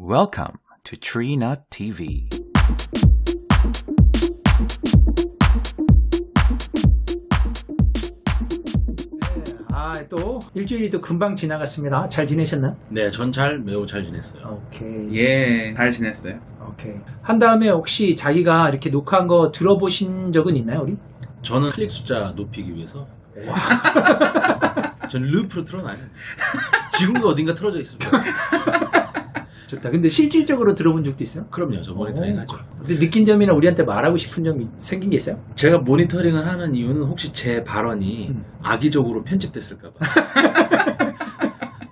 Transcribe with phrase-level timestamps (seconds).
[0.00, 2.28] Welcome to Tree Nut TV.
[9.72, 12.08] 아, 또 일주일이 또 금방 지나갔습니다.
[12.08, 12.76] 잘 지내셨나요?
[12.88, 14.62] 네, 전 잘 매우 잘 지냈어요.
[14.66, 15.14] 오케이.
[15.16, 16.38] 예, 잘 지냈어요.
[16.66, 16.94] 오케이.
[17.22, 20.96] 한 다음에 혹시 자기가 이렇게 녹화한 거 들어보신 적은 있나요, 우리?
[21.42, 23.06] 저는 클릭 숫자 높이기 위해서
[25.10, 25.96] 전 루프로 틀어놔요.
[26.98, 28.24] 지금도 어딘가 틀어져 있을 거예요.
[29.68, 29.90] 좋다.
[29.90, 31.46] 근데 실질적으로 들어본 적도 있어요?
[31.50, 32.58] 그럼요, 저 모니터링 하죠.
[32.78, 35.38] 근데 느낀 점이나 우리한테 말하고 싶은 점이 생긴 게 있어요?
[35.54, 38.44] 제가 모니터링을 하는 이유는 혹시 제 발언이 음.
[38.62, 39.94] 악의적으로 편집됐을까봐.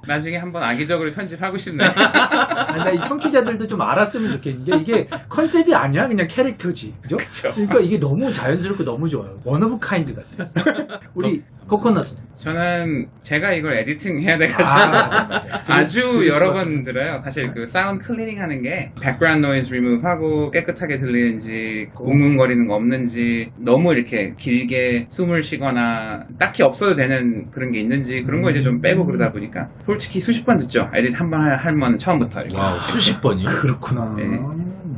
[0.06, 1.90] 나중에 한번 악의적으로 편집하고 싶네요.
[1.96, 6.06] 아, 난 이 청취자들도 좀 알았으면 좋겠는 게 이게 컨셉이 아니야.
[6.06, 6.94] 그냥 캐릭터지.
[7.02, 7.16] 그죠?
[7.16, 7.52] 그쵸.
[7.52, 9.40] 그러니까 이게 너무 자연스럽고 너무 좋아요.
[9.44, 10.48] one of kind 같아.
[11.14, 12.18] 우리 코코넛은?
[12.34, 15.62] 저는 제가 이걸 editing 해야 돼가지고 아, 맞아, 맞아.
[15.74, 16.52] 아주 여러.
[16.52, 17.20] 번 들어요.
[17.24, 23.50] 사실 그 sound cleaning 하는 게 백그라운드 노이즈 리무브 하고 깨끗하게 들리는지 웅웅거리는 거 없는지
[23.58, 28.80] 너무 이렇게 길게 숨을 쉬거나 딱히 없어도 되는 그런 게 있는지 그런 거 이제 좀
[28.80, 30.88] 빼고 그러다 보니까 솔직히 수십 번 듣죠.
[30.94, 32.56] edit 한번 하면 처음부터 이렇게.
[32.56, 33.46] wow, 수십 번이요?
[33.46, 34.14] 그렇구나.
[34.16, 34.24] 네.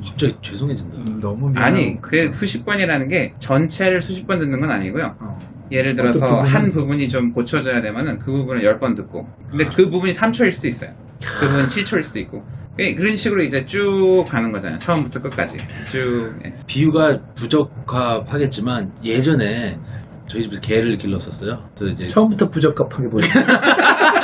[0.05, 0.97] 갑자기 죄송해진다.
[0.97, 1.65] 음, 너무 미안.
[1.65, 5.17] 아니 그 수십 번이라는 게 전체를 수십 번 듣는 건 아니고요.
[5.21, 5.39] 어.
[5.71, 10.13] 예를 들어서 부분은- 한 부분이 좀 고쳐져야 되면은 그 부분을 10번 듣고 근데 그 부분이
[10.13, 12.43] 3초일 수도 있어요 그 부분은 7초일 수도 있고
[12.79, 16.55] 예, 그런 식으로 이제 쭉 가는 거잖아요 처음부터 끝까지 쭉 예.
[16.67, 19.79] 비유가 부적합하겠지만 예전에
[20.27, 21.63] 저희 집에서 개를 길렀었어요.
[21.75, 23.23] 저 이제 처음부터 부적합하게 보여.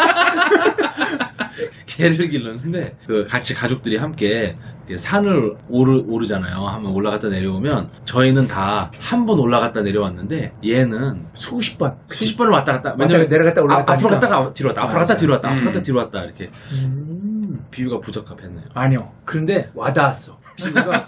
[1.97, 4.57] 개를 길렀는데 그 같이 가족들이 함께
[4.97, 6.57] 산을 오르, 오르잖아요.
[6.67, 11.97] 한번 올라갔다 내려오면 저희는 다 한 번 올라갔다 내려왔는데 얘는 수십 번.
[12.11, 14.29] 수십 번을 왔다 갔다 왔다 내려갔다 올라갔다 아, 앞으로 하니까.
[14.29, 15.19] 갔다가 뒤로 왔다 앞으로 갔다 맞아요.
[15.19, 15.65] 뒤로 왔다 앞으로 음.
[15.67, 16.51] 갔다 뒤로 왔다 이렇게
[16.85, 17.65] 음.
[17.71, 18.65] 비유가 부적합했네요.
[18.75, 19.13] 아니요.
[19.25, 20.39] 그런데 와닿았어.
[20.57, 21.05] 비유가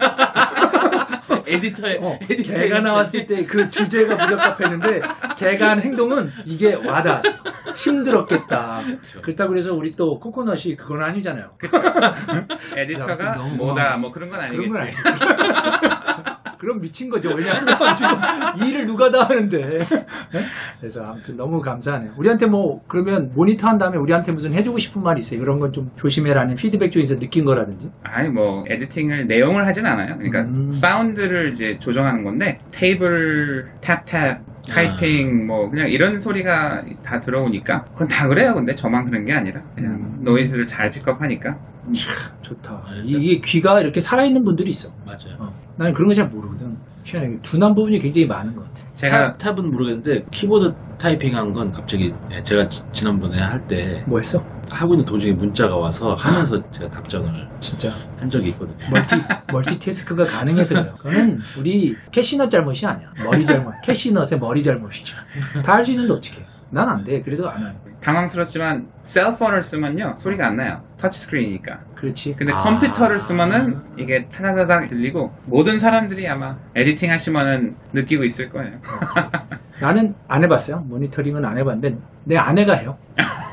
[1.47, 5.01] 에디터에 어, 개가 나왔을 때 그 주제가 부적합했는데
[5.37, 7.29] 개가 한 행동은 이게 와닿았어.
[7.75, 8.81] 힘들었겠다.
[9.21, 11.51] 그렇다고 그래서 우리 또 코코넛이 그건 아니잖아요.
[12.75, 13.97] 에디터가 너무 뭐다.
[13.97, 16.36] 뭐 그런 건 그런 아니겠지 건 아니지.
[16.57, 17.33] 그럼 미친 거죠.
[17.33, 19.57] 왜냐하면 지금 일을 누가 다 하는데.
[19.57, 20.39] 네?
[20.79, 22.13] 그래서 아무튼 너무 감사하네요.
[22.17, 25.39] 우리한테 뭐 그러면 모니터 한 다음에 우리한테 무슨 해주고 싶은 말이 있어요.
[25.39, 27.91] 그런 건 좀 조심해라는 피드백 중에서 느낀 거라든지.
[28.03, 30.71] 아니 뭐 에디팅을 내용을 하진 않아요 그러니까 음.
[30.71, 38.27] 사운드를 이제 조정하는 건데 테이블 탭탭 타이핑 뭐 그냥 이런 소리가 다 들어오니까 그건 다
[38.27, 40.17] 그래요 근데 저만 그런 게 아니라 그냥 음.
[40.21, 41.57] noise를 잘 pick up하니까
[42.41, 42.71] 좋다.
[42.71, 44.89] 아, 이- 이게 귀가 이렇게 살아있는 분들이 있어.
[45.05, 45.35] 맞아요.
[45.39, 45.66] 어.
[45.77, 46.75] 나는 그런 거 잘 모르거든.
[47.03, 48.83] 희한하게 둔한 부분이 굉장히 많은 것 같아.
[48.93, 54.17] 제가 탑, 은 모르겠는데 키보드 타이핑한 건 갑자기 예, 제가 지- 지난번에 할 때 뭐
[54.19, 54.43] 했어?
[54.69, 58.75] 하고 있는 도중에 문자가 와서 하면서 제가 답장을 진짜 한 적이 있거든요.
[58.91, 59.15] multi
[59.53, 60.95] multitask가 가능해서 그래요.
[60.97, 63.09] 그거는 우리 캐시넛 잘못이 아니야.
[63.23, 63.73] 머리 잘못.
[63.83, 65.15] 캐시넛의 머리 잘못이죠.
[65.63, 66.43] 다 할 수 있는데 어떻게?
[66.69, 67.21] 난 안 돼.
[67.21, 67.73] 그래서 안 해요.
[68.07, 72.35] 당황스럽지만 셀폰을 쓰면요 소리가 안 나요 터치 스크린이니까 그렇지.
[72.37, 72.59] 근데 아.
[72.59, 78.79] 컴퓨터를 쓰면은 이게 타다다닥 들리고 모든 사람들이 아마 에디팅 하시면은 느끼고 있을 거예요
[79.79, 80.79] 나는 안 해봤어요.
[80.79, 82.97] 모니터링은 안 해봤는데 내 아내가 해요.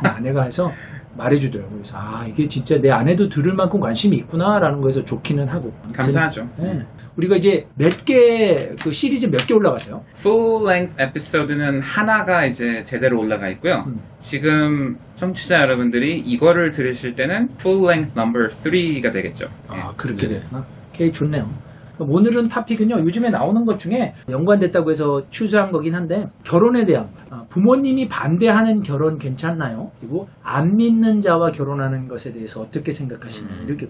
[0.03, 0.73] 내 아내가 해서
[1.17, 1.75] 말해주더라고요.
[1.77, 5.73] 그래서 아 이게 진짜 내 아내도 들을 만큼 관심이 있구나라는 거에서 좋기는 하고.
[5.95, 6.85] 감사하죠 네.
[7.17, 10.05] 우리가 이제 몇 개 그 시리즈 몇 개 올라갔어요?
[10.17, 13.85] full length 에피소드는 하나가 이제 제대로 올라가 있고요.
[13.87, 14.01] 음.
[14.19, 19.47] 지금 청취자 여러분들이 이거를 들으실 때는 full length number 3가 되겠죠.
[19.73, 19.77] 예.
[19.81, 20.35] 아 그렇게 네.
[20.41, 20.67] 됐구나.
[20.91, 21.49] 오케이 좋네요.
[21.95, 22.97] 그럼 오늘은 타픽은요.
[23.05, 27.21] 요즘에 나오는 것 중에 연관됐다고 해서 추수한 거긴 한데 결혼에 대한 거.
[27.31, 29.91] 아, 부모님이 반대하는 결혼 괜찮나요?
[30.01, 33.61] 그리고 안 믿는 자와 결혼하는 것에 대해서 어떻게 생각하시나요?
[33.61, 33.67] 음.
[33.69, 33.89] 이렇게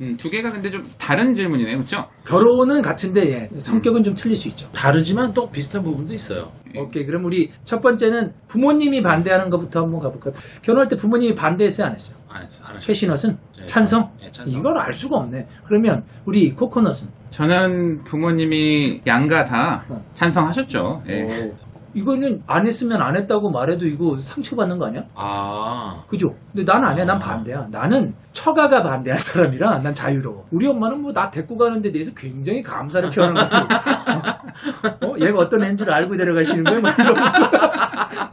[0.00, 1.76] 음, 두 개가 근데 좀 다른 질문이네요.
[1.76, 2.06] 그렇죠?
[2.26, 4.68] 결혼은 같은데 예, 성격은 좀 틀릴 수 있죠.
[4.72, 6.52] 다르지만 또 비슷한 부분도 있어요.
[6.76, 10.34] 오케이 그럼 우리 첫 번째는 부모님이 반대하는 것부터 한번 가볼까요?
[10.62, 12.16] 결혼할 때 부모님이 반대했어요, 안 했어요?
[12.30, 12.78] 안 했어, 안.
[12.80, 14.10] 캐시넛은 네, 찬성?
[14.20, 14.58] 네, 찬성.
[14.58, 15.46] 이걸 알 수가 없네.
[15.64, 20.02] 그러면 우리 코코넛은 저는 부모님이 양가 다 어.
[20.14, 21.02] 찬성하셨죠.
[21.08, 21.22] 예.
[21.22, 21.56] 오.
[21.92, 25.02] 이거는 안 했으면 안 했다고 말해도 이거 상처받는 거 아니야?
[25.16, 26.32] 아, 그죠?
[26.52, 27.04] 근데 난 아니야.
[27.04, 27.18] 난 아.
[27.18, 27.66] 반대야.
[27.68, 30.46] 나는 처가가 반대한 사람이라 난 자유로워.
[30.52, 33.99] 우리 엄마는 뭐 나 데리고 가는 데 대해서 굉장히 감사를 표하는 것 같아.
[35.02, 35.14] 어?
[35.18, 36.80] 얘가 어떤 애인 줄 알고 데려가시는 거예요?
[36.80, 37.04] 막 거.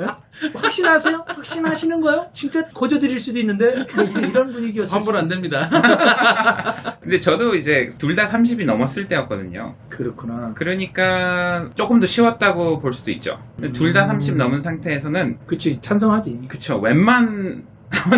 [0.02, 0.08] 예?
[0.54, 1.25] 확신하세요?
[1.28, 2.28] 확신하시는 거예요?
[2.34, 4.96] 진짜 거저드릴 수도 있는데 뭐 이런- 이런 분위기였어요.
[4.96, 5.68] 환불 안 됩니다.
[7.02, 9.75] 근데 저도 이제 둘 다 30이 넘었을 때였거든요.
[9.90, 10.54] 그렇구나.
[10.56, 13.40] 그러니까 조금 더 쉬웠다고 볼 수도 있죠.
[13.74, 16.46] 둘 다 30 넘은 상태에서는 그치 찬성하지.
[16.48, 17.64] 그쵸 웬만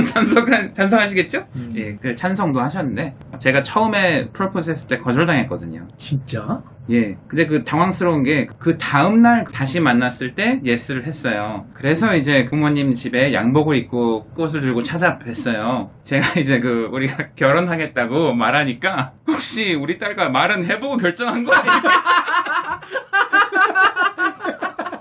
[0.04, 1.45] 찬성 찬성하시겠죠?
[1.56, 1.71] 음.
[1.75, 5.88] 예, 그 찬성도 하셨는데 제가 처음에 프로포즈 했을 때 거절당했거든요.
[5.98, 6.62] 진짜?
[6.92, 7.18] 예.
[7.27, 11.68] 근데 그 당황스러운 게 그 다음 날 다시 만났을 때 예스를 했어요.
[11.74, 15.89] 그래서 이제 부모님 집에 양복을 입고 꽃을 들고 찾아뵀어요.
[16.04, 21.81] 제가 이제 그 우리가 결혼하겠다고 말하니까 혹시 우리 딸과 말은 해보고 결정한 거 아니야?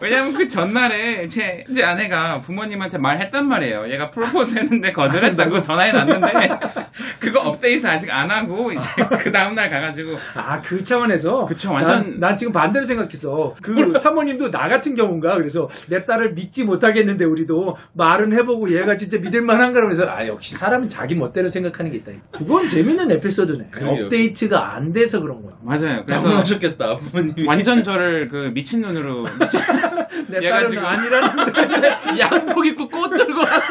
[0.01, 3.91] 왜냐면 그 전날에 제, 제 아내가 부모님한테 말했단 말이에요.
[3.91, 6.51] 얘가 프로포즈 했는데 거절했다고 전화해 놨는데
[7.21, 8.89] 그거 업데이트 아직 안 하고 이제
[9.21, 11.45] 그 다음날 가가지고 아, 그 차원에서?
[11.47, 13.55] 그쵸, 완전- 난, 난 지금 반대로 생각했어.
[13.63, 15.35] 그 사모님도 나 같은 경우인가?
[15.37, 19.81] 그래서 내 딸을 믿지 못하겠는데 우리도 말은 해보고 얘가 진짜 믿을만한가?
[19.81, 22.13] 그래서 아, 역시 사람은 자기 멋대로 생각하는 게 있다.
[22.31, 23.69] 그건 재밌는 에피소드네.
[23.71, 24.05] 그러게요.
[24.05, 25.55] 업데이트가 안 돼서 그런 거야.
[25.63, 26.05] 맞아요.
[26.07, 29.61] 그래서 당황하셨겠다 부모님이 완전 저를 그 미친 눈으로 미친-
[30.29, 31.31] 내 얘가 지금- 아니라는
[32.19, 33.59] 양복 입고 꽃 들고 와서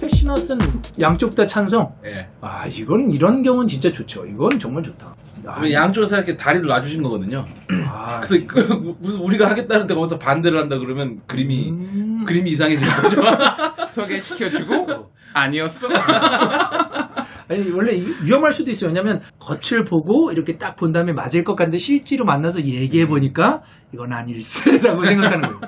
[0.00, 1.94] 패시너스는 양쪽 다 찬성.
[2.04, 2.28] 예.
[2.40, 4.26] 아, 이건 이런 경우는 진짜 좋죠.
[4.26, 5.14] 이건 정말 좋다.
[5.46, 7.44] 아, 그 양쪽에서 이렇게 다리를 놔주신 거거든요.
[7.88, 12.24] 아, 그래서 그 무슨 우리가 하겠다는데 거기서 반대를 한다 그러면 그림이 음.
[12.26, 13.22] 그림이 이상해지는 거죠.
[13.88, 15.88] 소개시켜주고 아니었어.
[17.48, 18.88] 아니 원래 이- 위험할 수도 있어요.
[18.88, 23.62] 왜냐면 겉을 보고 이렇게 딱 본 다음에 맞을 것 같은데 실제로 만나서 얘기해 보니까
[23.94, 25.60] 이건 아닐세라고 생각하는 거예요.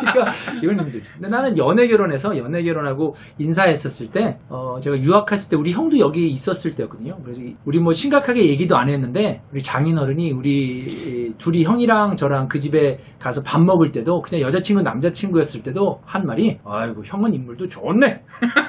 [0.00, 0.32] 그러니까
[0.62, 1.12] 이건 힘들죠.
[1.14, 6.28] 근데 나는 연애 결혼해서 연애 결혼하고 인사했었을 때 어, 제가 유학했을 때 우리 형도 여기
[6.28, 7.18] 있었을 때였거든요.
[7.24, 12.60] 그래서 이- 우리 뭐 심각하게 얘기도 안 했는데 우리 장인어른이 우리 둘이 형이랑 저랑 그
[12.60, 18.22] 집에 가서 밥 먹을 때도 그냥 여자친구 남자친구였을 때도 한 말이 아이고 형은 인물도 좋네.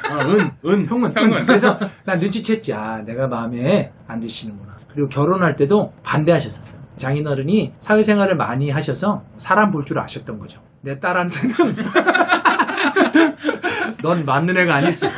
[0.10, 0.88] 아, 은, 은.
[0.88, 1.46] 형은, 형은.
[1.46, 2.74] 그래서 난 눈치챘지.
[2.76, 4.72] 아, 내가 마음에 안 드시는구나.
[4.90, 6.81] 그리고 결혼할 때도 반대하셨었어요.
[7.02, 10.62] 장인어른이 사회생활을 많이 하셔서 사람 볼 줄 아셨던 거죠.
[10.82, 11.56] 내 딸한테는
[14.04, 15.10] 넌 맞는 애가 아닐세.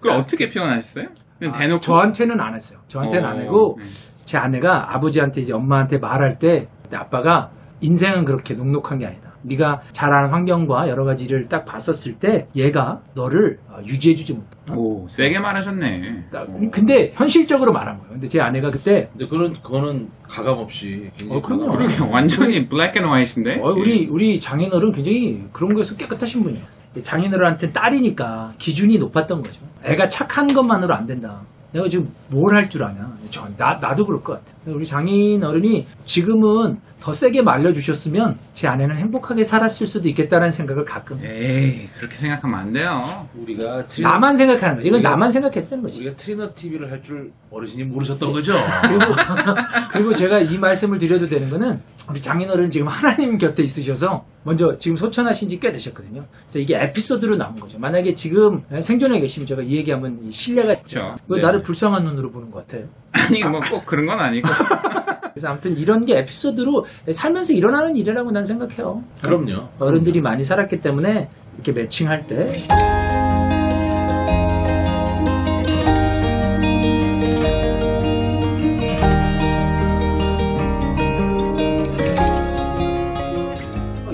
[0.00, 1.06] 그걸 어떻게 표현하셨어요?
[1.38, 2.80] 그냥 대놓고 저한테는 안 했어요.
[2.88, 3.84] 저한테는 안 어, 하고 음.
[4.24, 7.50] 제 아내가 아버지한테 이제 엄마한테 말할 때 내 아빠가
[7.80, 9.31] 인생은 그렇게 녹록한 게 아니다.
[9.42, 14.46] 네가 자라는 환경과 여러 가지를 딱 봤었을 때 얘가 너를 어, 유지해주지 못해.
[14.76, 16.26] 오 세게 말하셨네.
[16.30, 16.60] 딱- 어.
[16.70, 18.12] 근데 현실적으로 말한 거예요.
[18.12, 21.66] 근데 제 아내가 그때 근데 그런 그거는 가감 없이 굉장히 어, 그럼요.
[21.66, 21.96] 가감 없이.
[21.96, 23.60] 그러게 완전히 black and white인데.
[23.60, 26.64] 어, 우리 우리 장인어른 굉장히 그런 거에서 깨끗하신 분이에요.
[27.02, 29.62] 장인어른한테 딸이니까 기준이 높았던 거죠.
[29.84, 31.40] 애가 착한 것만으로 안 된다.
[31.72, 33.10] 내가 지금 뭘 할 줄 아냐.
[33.30, 34.52] 저, 나, 나도 그럴 것 같아.
[34.66, 41.18] 우리 장인어른이 지금은 더 세게 말려주셨으면 제 아내는 행복하게 살았을 수도 있겠다는 생각을 가끔.
[41.24, 43.28] 에이 그렇게 생각하면 안 돼요.
[43.34, 44.86] 우리가 트리너, 나만 생각하는 거지.
[44.86, 45.98] 이건 우리가- 나만 생각했다는 거지.
[45.98, 48.54] 우리가 트리너 TV를 할 줄 어르신이 모르셨던 거죠.
[48.82, 49.00] 그리고,
[49.90, 54.96] 그리고 제가 이 말씀을 드려도 되는 거는 우리 장인어른 지금 하나님 곁에 있으셔서 먼저 지금
[54.96, 56.24] 소천하신 지 꽤 되셨거든요.
[56.46, 57.78] 그래서 이게 에피소드로 남은 거죠.
[57.80, 61.16] 만약에 지금 생존에 계시면 제가 이 얘기하면 이 신뢰가 있죠.
[61.26, 61.46] 왜 네.
[61.46, 62.86] 나를 불쌍한 눈으로 보는 것 같아요?
[63.10, 64.48] 아니 뭐 꼭 그런 건 아니고.
[65.32, 69.02] 그래서 아무튼 이런 게 에피소드로 살면서 일어나는 일이라고 난 생각해요.
[69.22, 69.68] 그럼요.
[69.78, 72.48] 어른들이 많이 살았기 때문에 이렇게 매칭할 때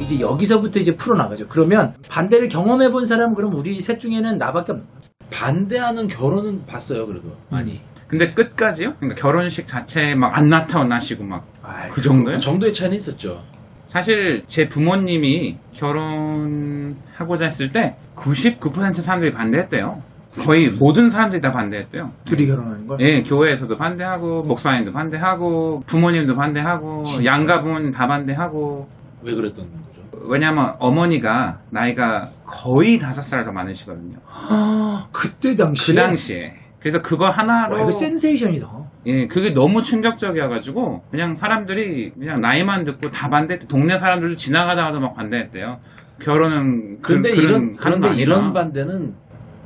[0.01, 1.49] 이제 여기서부터 이제 풀어나가죠.
[1.49, 4.99] 그러면 반대를 경험해 본 사람 은 그럼 우리 셋 중에는 나밖에 없는 거예요.
[5.31, 7.37] 반대하는 결혼은 봤어요, 그래도.
[7.51, 7.81] 많이.
[8.09, 8.95] 근데 끝까지요?
[8.99, 11.45] 그러니까 결혼식 자체에 막 안 나타나시고 막
[11.93, 12.39] 그 정도요?
[12.39, 13.43] 정도의 차이는 있었죠.
[13.87, 20.03] 사실 제 부모님이 결혼하고자 했을 때 99% 사람들이 반대했대요.
[20.41, 22.05] 거의 모든 사람들이 다 반대했대요.
[22.25, 23.01] 둘이 결혼하는 걸.
[23.01, 27.25] 예, 교회에서도 반대하고 목사님도 반대하고 부모님도 반대하고 진짜?
[27.33, 28.89] 양가 부모님 다 반대하고
[29.23, 30.27] 왜 그랬던 거죠?
[30.29, 34.17] 왜냐면 어머니가 나이가 거의 다섯 살 더 많으시거든요.
[34.31, 36.55] 아, 그때 그 당시에 당시에.
[36.81, 38.67] 그래서 그거 하나로 와, 이거 센세이션이다.
[39.07, 43.67] 예, 그게 너무 충격적이어가지고 그냥 사람들이 그냥 나이만 듣고 다 반대했대.
[43.67, 45.79] 동네 사람들도 지나가다가도 막 반대했대요.
[46.21, 48.15] 결혼은 그, 그런데 그런 이런, 그런데.
[48.17, 49.15] 이런 반대는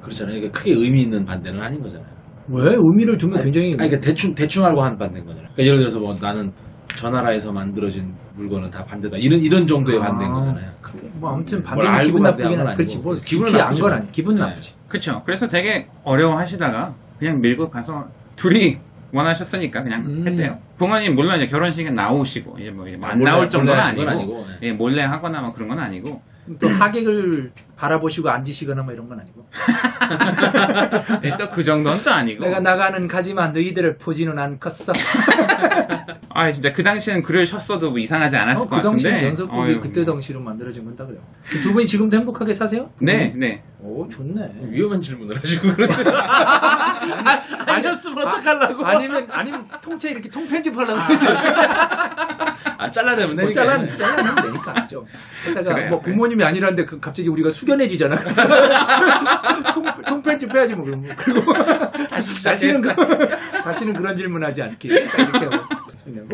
[0.02, 0.36] 그렇잖아요.
[0.36, 2.12] 이게 크게 의미 있는 반대는 아닌 거잖아요.
[2.48, 5.48] 왜 의미를 두면 굉장히 아니, 그러니까 대충, 대충 알고 한 반대인 거잖아요.
[5.54, 6.52] 그러니까 예를 들어서 뭐 나는
[6.96, 9.16] 저 나라에서 만들어진 물건은 다 반대다.
[9.18, 10.70] 이런, 이런 정도의 반대인 거잖아요.
[10.80, 13.82] 그, 뭐 아무튼 뭘 반대는 알고 기분 나쁘긴 건하 그렇지 나쁘죠.
[13.82, 14.40] 건 아니 기분 네.
[14.42, 15.22] 나쁘지 그쵸.
[15.24, 18.78] 그래서 되게 어려워하시다가 그냥 밀고 가서 둘이
[19.10, 20.24] 원하셨으니까 그냥 음.
[20.28, 20.58] 했대요.
[20.76, 24.34] 부모님 물론 이제 결혼식에 나오시고 이제 뭐 이제 안 몰래- 나올 정도는 몰래 하신 아니고,
[24.34, 24.68] 건 아니고, 네.
[24.68, 26.20] 예, 몰래 하거나 뭐 그런 건 아니고
[26.58, 29.46] 또 하객을 바라보시고 앉으시거나 뭐 이런 건 아니고.
[31.22, 32.44] 네, 또그 정도는 또 아니고.
[32.44, 34.92] 내가 나가는 가지만 너희들을 보지는 않겠어.
[36.34, 39.26] 아 진짜 그 당시에는 글을 쳤어도 뭐 이상하지 않았을 어, 것 그 당시 같은데.
[39.26, 41.20] 연속곡이 어휴, 그때 당시로 만들어진 건다 그래요.
[41.62, 42.90] 두 분이 지금도 행복하게 사세요?
[43.00, 43.62] 네, 네.
[43.80, 44.50] 오 좋네.
[44.70, 46.06] 위험한 질문을 하시고 그러세요.
[46.16, 47.00] 아,
[47.66, 48.84] 아니었으면 어떡하려고.
[48.86, 51.26] 아니면 아니면 통째 이렇게 통편집하려고 그러죠.
[52.82, 53.64] 아, 잘라내면 뭐 되니까.
[53.64, 55.04] 잘라 잘라내면 되니까 좀.
[55.44, 56.12] 그러다가 그래요, 뭐 그래.
[56.12, 58.16] 부모님이 아니라는데 그 갑자기 우리가 숙연해지잖아.
[59.74, 61.02] 통, 통편집해야지 뭐 그럼.
[61.16, 61.52] 그리고
[62.44, 62.94] 다시는 그,
[63.64, 65.64] 다시는 그런 질문하지 않게 이렇게 하고.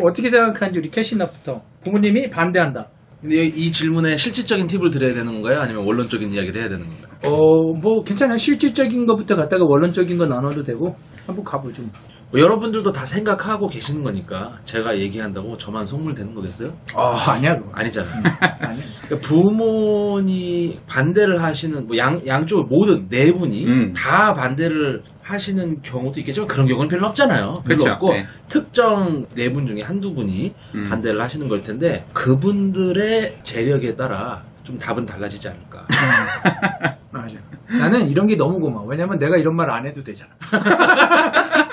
[0.09, 2.89] 어떻게 생각하는지 우리 캐시나부터 부모님이 반대한다.
[3.21, 5.61] 근데 이 질문에 실질적인 팁을 드려야 되는 건가요?
[5.61, 7.09] 아니면 원론적인 이야기를 해야 되는 건가요?
[7.25, 8.37] 어, 뭐 괜찮아요.
[8.37, 10.95] 실질적인 것부터 갖다가 원론적인 거 나눠도 되고
[11.27, 11.83] 한번 가보죠.
[12.31, 16.73] 뭐 여러분들도 다 생각하고 계시는 거니까 제가 얘기한다고 저만 속물되는 거겠어요?
[16.95, 17.71] 아, 아니야 그거.
[17.73, 18.13] 아니잖아요.
[18.61, 18.83] 아니야.
[19.07, 23.93] 그러니까 부모니 반대를 하시는 뭐 양, 양쪽 모든 네 분이 음.
[23.95, 27.63] 다 반대를 하시는 경우도 있겠지만 그런 경우는 별로 없잖아요.
[27.65, 28.25] 별로 그쵸, 없고 네.
[28.49, 30.89] 특정 특정 네 분 중에 한두 분이 음.
[30.89, 35.87] 반대를 하시는 걸 텐데 그분들의 재력에 따라 좀 답은 달라지지 않을까.
[37.11, 37.39] 맞아.
[37.71, 38.87] 나는 이런 게 너무 고마워.
[38.87, 40.31] 왜냐면 내가 이런 말 안 해도 되잖아.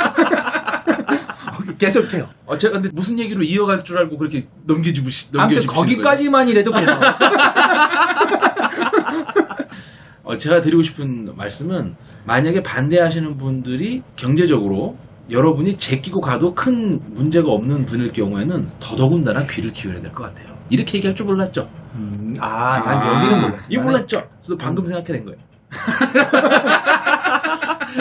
[1.77, 2.27] 계속해요.
[2.45, 5.79] 어, 제가 근데 무슨 얘기로 이어갈 줄 알고 그렇게 넘겨주시, 아무튼 거예요?
[5.81, 6.99] 거기까지만이라도 고마워.
[10.23, 14.95] 어, 제가 드리고 싶은 말씀은 만약에 반대하시는 분들이 경제적으로
[15.29, 20.55] 여러분이 제끼고 가도 큰 문제가 없는 분일 경우에는 더더군다나 귀를 기울여야 될 것 같아요.
[20.69, 21.67] 이렇게 얘기할 줄 몰랐죠.
[21.95, 23.67] 음, 아, 난 아, 여기는 몰랐어.
[23.69, 24.23] 이거 몰랐죠.
[24.41, 25.37] 저도 방금 생각해낸 거예요.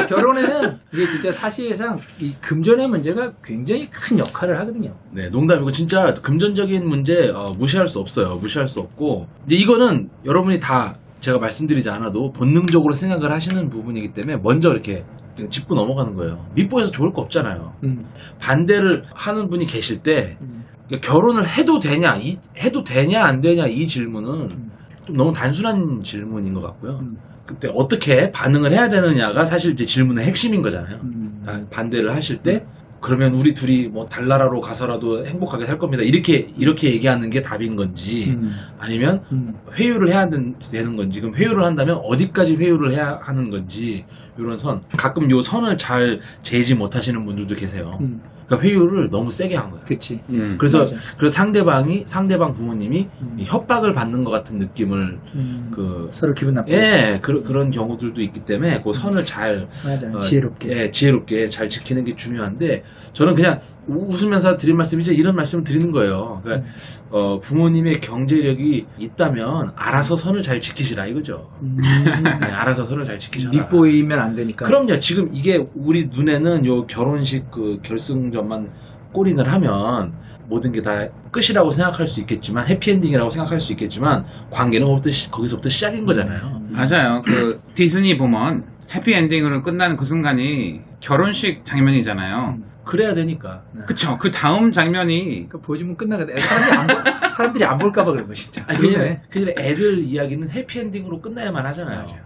[0.09, 4.93] 결혼에는 이게 진짜 사실상 이 금전의 문제가 굉장히 큰 역할을 하거든요.
[5.13, 8.37] 네, 농담이고 진짜 금전적인 문제 어, 무시할 수 없어요.
[8.37, 14.37] 무시할 수 없고 이제 이거는 여러분이 다 제가 말씀드리지 않아도 본능적으로 생각을 하시는 부분이기 때문에
[14.43, 15.05] 먼저 이렇게
[15.51, 16.47] 짚고 넘어가는 거예요.
[16.55, 17.73] 밑보에서 좋을 거 없잖아요.
[17.85, 18.05] 음.
[18.41, 20.65] 반대를 하는 분이 계실 때 음.
[20.87, 24.64] 그러니까 결혼을 해도 되냐, 이- 해도 되냐 안 되냐 이 질문은 음.
[25.07, 26.99] 좀 너무 단순한 질문인 것 같고요.
[27.03, 27.17] 음.
[27.47, 30.99] 그때 어떻게 반응을 해야 되느냐가 사실 이제 질문의 핵심인 거잖아요.
[31.03, 31.43] 음.
[31.45, 32.65] 다 반대를 하실 때
[33.05, 36.03] 그러면 우리 둘이 뭐 달나라로 가서라도 행복하게 살 겁니다.
[36.03, 38.57] 이렇게 이렇게 얘기하는 게 답인 건지 음.
[38.79, 39.55] 아니면 음.
[39.75, 44.07] 회유를 해야 된- 되는 건지 그럼 회유를 한다면 어디까지 회유를 해야 하는 건지
[44.39, 47.99] 이런 선 가끔 요 선을 잘 재지 못하시는 분들도 계세요.
[48.01, 48.23] 음.
[48.47, 49.83] 그러니까 회유를 너무 세게 한 거예요.
[49.87, 50.21] 그치.
[50.29, 50.57] 음.
[50.59, 50.95] 그래서 맞아.
[51.17, 53.37] 그래서 상대방이 상대방 부모님이 음.
[53.39, 55.71] 이 협박을 받는 것 같은 느낌을 음.
[55.75, 56.77] 그 서로 기분 나쁘고.
[56.77, 60.09] 예, 그, 그런 경우들도 있기 때문에 그 선을 잘 맞아.
[60.15, 60.69] 어, 지혜롭게.
[60.79, 62.83] 예, 지혜롭게 잘 지키는 게 중요한데
[63.13, 65.13] 저는 그냥 우- 웃으면서 드린 말씀이죠.
[65.13, 66.41] 이런 말씀을 드리는 거예요.
[66.43, 66.69] 그러니까
[67.11, 71.51] 어, 부모님의 경제력이 있다면 알아서 선을 잘 지키시라 이거죠.
[71.63, 71.77] 음.
[71.81, 73.51] 네, 알아서 선을 잘 지키셔라.
[73.53, 74.67] 밑보이면 안 되니까.
[74.67, 74.99] 그럼요.
[74.99, 78.69] 지금 이게 우리 눈에는 요 결혼식 그 결승전만
[79.13, 80.13] 골인을 하면
[80.49, 85.69] 모든 게 다 끝이라고 생각할 수 있겠지만 해피엔딩이라고 생각할 수 있겠지만 관계는 거기서부터, 시- 거기서부터
[85.69, 86.63] 시작인 거잖아요.
[86.71, 87.23] 맞아요.
[87.25, 92.59] 그 디즈니 보면 해피엔딩으로 끝나는 그 순간이 결혼식 장면이잖아요.
[92.85, 93.63] 그래야 되니까.
[93.87, 94.19] 그쵸.
[94.19, 96.39] 그 다음 장면이 그러니까 보여주면 끝나거든.
[96.39, 98.65] 사람들이 안, 볼- 사람들이 안 볼까봐 그런 거 진짜.
[98.67, 102.01] 아니, 그냥, 그냥 애들 이야기는 해피엔딩으로 끝나야만 하잖아요.
[102.03, 102.17] 맞아.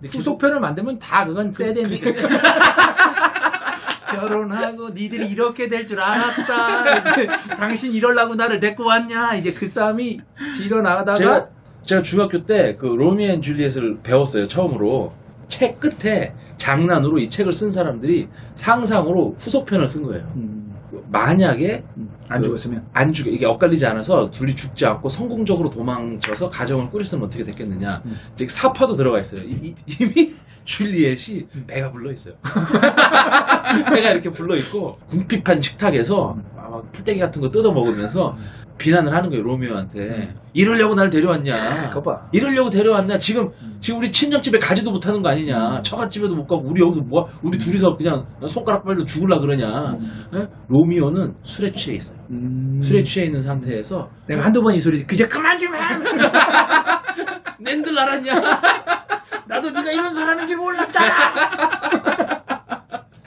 [0.00, 2.00] 근데 후속편을 만들면 다 그건 새드엔딩.
[4.10, 6.98] 결혼하고 니들이 이렇게 될 줄 알았다.
[6.98, 7.26] 이제
[7.58, 9.34] 당신 이럴라고 나를 데리고 왔냐.
[9.34, 10.20] 이제 그 싸움이
[10.56, 11.48] 지러 나가다가 제가
[11.82, 15.12] 제가 중학교 때 그 Romeo and Juliet을 배웠어요 처음으로
[15.48, 20.22] 책 끝에 장난으로 이 책을 쓴 사람들이 상상으로 후속편을 쓴 거예요.
[20.36, 20.74] 음,
[21.10, 21.82] 만약에
[22.28, 27.26] 안 그- 죽었으면 안 죽여 이게 엇갈리지 않아서 둘이 죽지 않고 성공적으로 도망쳐서 가정을 꾸렸으면
[27.26, 28.02] 어떻게 됐겠느냐.
[28.04, 28.16] 음.
[28.34, 29.42] 이제 삽화도 들어가 있어요.
[29.42, 29.74] 이,
[30.14, 30.34] 이미
[30.64, 32.34] 줄리엣이 배가 불러 있어요.
[33.94, 38.36] 배가 이렇게 불러 있고 궁핍한 식탁에서 막 풀떼기 같은 거 뜯어 먹으면서
[38.78, 40.34] 비난을 하는 거예요 로미오한테.
[40.52, 41.88] 이러려고 날 데려왔냐.
[41.88, 42.28] 그거 봐.
[42.32, 43.18] 이러려고 데려왔냐.
[43.18, 43.50] 지금
[43.80, 45.78] 지금 우리 친정집에 가지도 못하는 거 아니냐.
[45.78, 45.82] 음.
[45.82, 49.96] 처갓집에도 못 가고 우리 여기서 뭐 우리 둘이서 그냥 손가락 빨려 죽을라 그러냐.
[50.34, 50.48] 예?
[50.68, 52.18] 로미오는 술에 취해 있어요.
[52.30, 55.78] 음, 술에 취해 있는 상태에서 내가 한두 번 이 소리 그제 그만 좀 해.
[57.60, 58.34] 낸들 알았냐?
[59.46, 61.14] 나도 네가 이런 사람인지 몰랐잖아.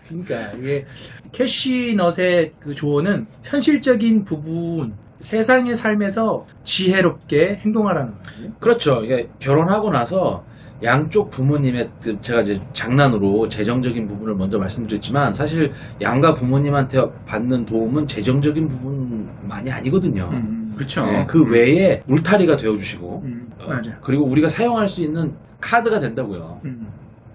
[0.08, 0.86] 그러니까 이게
[1.32, 8.52] 캐시넛의 그 조언은 현실적인 부분 세상의 삶에서 지혜롭게 행동하라는 거예요.
[8.60, 9.02] 그렇죠.
[9.40, 10.44] 결혼하고 나서
[10.84, 15.72] 양쪽 부모님의 그 제가 이제 장난으로 재정적인 부분을 먼저 말씀드렸지만 사실
[16.02, 20.30] 양가 부모님한테 받는 도움은 재정적인 부분만이 아니거든요.
[20.32, 20.76] 음.
[20.78, 21.04] 그쵸.
[21.06, 23.50] 네, 그 외에 울타리가 되어주시고 음.
[23.60, 23.98] 어, 맞아요.
[24.02, 26.62] 그리고 우리가 사용할 수 있는 카드가 된다고요.
[26.66, 26.88] 음.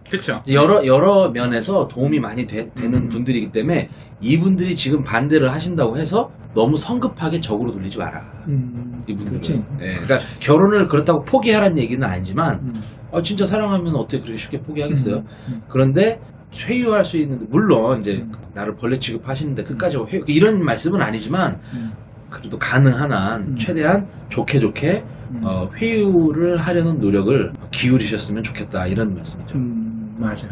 [0.09, 0.41] 그쵸.
[0.49, 3.09] 여러 여러 면에서 도움이 많이 되, 는 음.
[3.09, 3.89] 분들이기 때문에
[4.21, 8.21] 이분들이 지금 반대를 하신다고 해서 너무 성급하게 적으로 돌리지 마라.
[8.49, 9.03] 음.
[9.07, 9.41] 이분들은.
[9.41, 9.65] 그렇지.
[9.81, 12.75] 예, 그러니까 결혼을 그렇다고 포기하라는 얘기는 아니지만 음.
[13.13, 15.17] 아, 진짜 사랑하면 어떻게 그렇게 쉽게 포기하겠어요?
[15.17, 15.27] 음.
[15.49, 15.63] 음.
[15.69, 16.21] 그런데
[16.61, 18.33] 회유할 수 있는데 물론 이제 음.
[18.55, 21.93] 나를 벌레 취급하시는데 끝까지 회유 이런 말씀은 아니지만 음.
[22.29, 23.57] 그래도 가능한 한 음.
[23.57, 25.41] 최대한 좋게 좋게 음.
[25.45, 29.57] 어, 회유를 하려는 노력을 기울이셨으면 좋겠다 이런 말씀이죠.
[29.57, 30.47] 음, 맞아.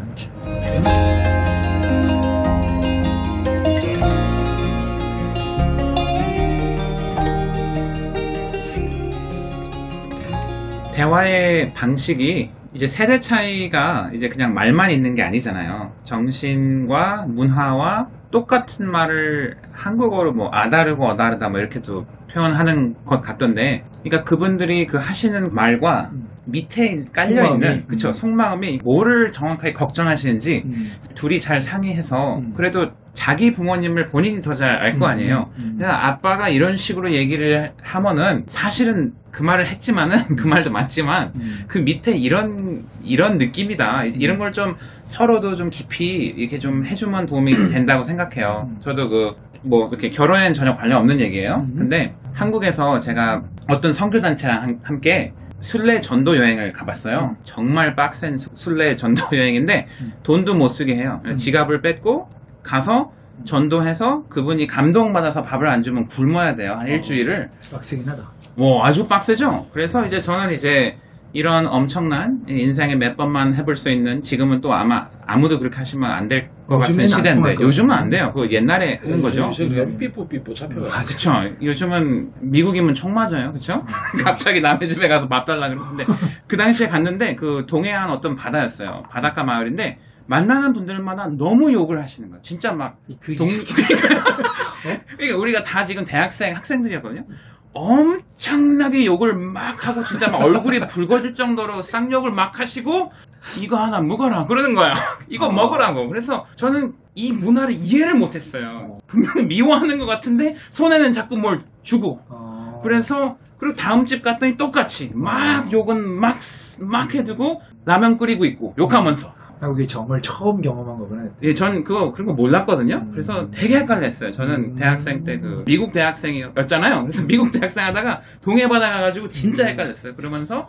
[11.00, 15.92] 대화의 방식이 이제 세대 차이가 이제 그냥 말만 있는 게 아니잖아요.
[16.04, 24.86] 정신과 문화와 똑같은 말을 한국어로 뭐 아다르고 어다르다 뭐 이렇게도 표현하는 것 같던데, 그러니까 그분들이
[24.86, 26.28] 그 하시는 말과 음.
[26.46, 28.12] 밑에 깔려 속마음이, 있는 그쵸 음.
[28.12, 30.92] 속마음이 뭐를 정확하게 걱정하시는지 음.
[31.14, 32.52] 둘이 잘 상의해서 음.
[32.56, 35.50] 그래도 자기 부모님을 본인이 더 잘 알거 음, 아니에요.
[35.58, 35.74] 음, 음.
[35.78, 41.64] 그냥 아빠가 이런 식으로 얘기를 하면은 사실은 그 말을 했지만은 그 말도 맞지만 음.
[41.68, 47.52] 그 밑에 이런 이런 느낌이다 이런 걸 좀 서로도 좀 깊이 이렇게 좀 해주면 도움이
[47.70, 48.68] 된다고 생각해요.
[48.70, 48.76] 음.
[48.80, 51.66] 저도 그 뭐 이렇게 결혼에는 전혀 관련 없는 얘기예요.
[51.68, 51.74] 음.
[51.76, 57.30] 근데 한국에서 제가 어떤 선교 단체랑 한- 함께 순례 전도 여행을 가봤어요.
[57.32, 57.36] 음.
[57.42, 60.12] 정말 빡센 수- 순례 전도 여행인데 음.
[60.22, 61.20] 돈도 못 쓰게 해요.
[61.26, 61.36] 음.
[61.36, 62.28] 지갑을 뺏고
[62.62, 63.12] 가서
[63.44, 66.76] 전도해서 그분이 감동받아서 밥을 안 주면 굶어야 돼요.
[66.78, 67.50] 한 일주일을.
[67.72, 68.22] 빡세긴 하다.
[68.54, 69.68] 뭐 아주 빡세죠.
[69.72, 70.96] 그래서 이제 저는 이제
[71.32, 76.28] 이런 엄청난 인생에 몇 번만 해볼 수 있는 지금은 또 아마 아무도 그렇게 하시면 안
[76.28, 77.90] 될 것 같은 시대인데 요즘은.
[77.94, 78.30] 안 돼요.
[78.32, 79.42] 그거 옛날에 하는 거죠.
[79.48, 80.82] 요새 그냥 삐뽀 삐뽀 잡혀요.
[80.84, 81.32] 그렇죠.
[81.60, 83.50] 요즘은 미국이면 총 맞아요.
[83.50, 83.84] 그렇죠?
[84.22, 86.04] 갑자기 남의 집에 가서 밥 달라 그러는데
[86.46, 89.02] 그 당시에 갔는데 그 동해안 어떤 바다였어요.
[89.10, 92.40] 바닷가 마을인데 만나는 분들마다 너무 욕을 하시는 거예요.
[92.42, 93.46] 진짜 막그 동...
[95.18, 97.24] 그러니까 우리가 다 지금 대학생 학생들이었거든요.
[97.72, 103.12] 엄청나게 욕을 막 하고 진짜 막 얼굴이 붉어질 정도로 쌍욕을 막 하시고
[103.58, 104.94] 이거 하나 먹어라 그러는 거야.
[105.28, 106.08] 이거 먹으라고.
[106.08, 109.00] 그래서 저는 이 문화를 이해를 못했어요.
[109.06, 112.80] 분명히 미워하는 것 같은데 손에는 자꾸 뭘 주고 어...
[112.82, 116.38] 그래서 그리고 다음 집 갔더니 똑같이 막 욕은 막
[116.80, 121.28] 막 해두고 라면 끓이고 있고 욕하면서 한국에 정말 처음 경험한 거구나.
[121.42, 122.96] 예, 전 그거 그런 거 몰랐거든요.
[122.96, 123.10] 음.
[123.10, 124.30] 그래서 되게 헷갈렸어요.
[124.32, 124.74] 저는 음.
[124.76, 127.02] 대학생 때 그 미국 대학생이었잖아요.
[127.02, 130.14] 그래서 미국 대학생 하다가 동해 바다 가가지고 진짜 헷갈렸어요.
[130.14, 130.68] 그러면서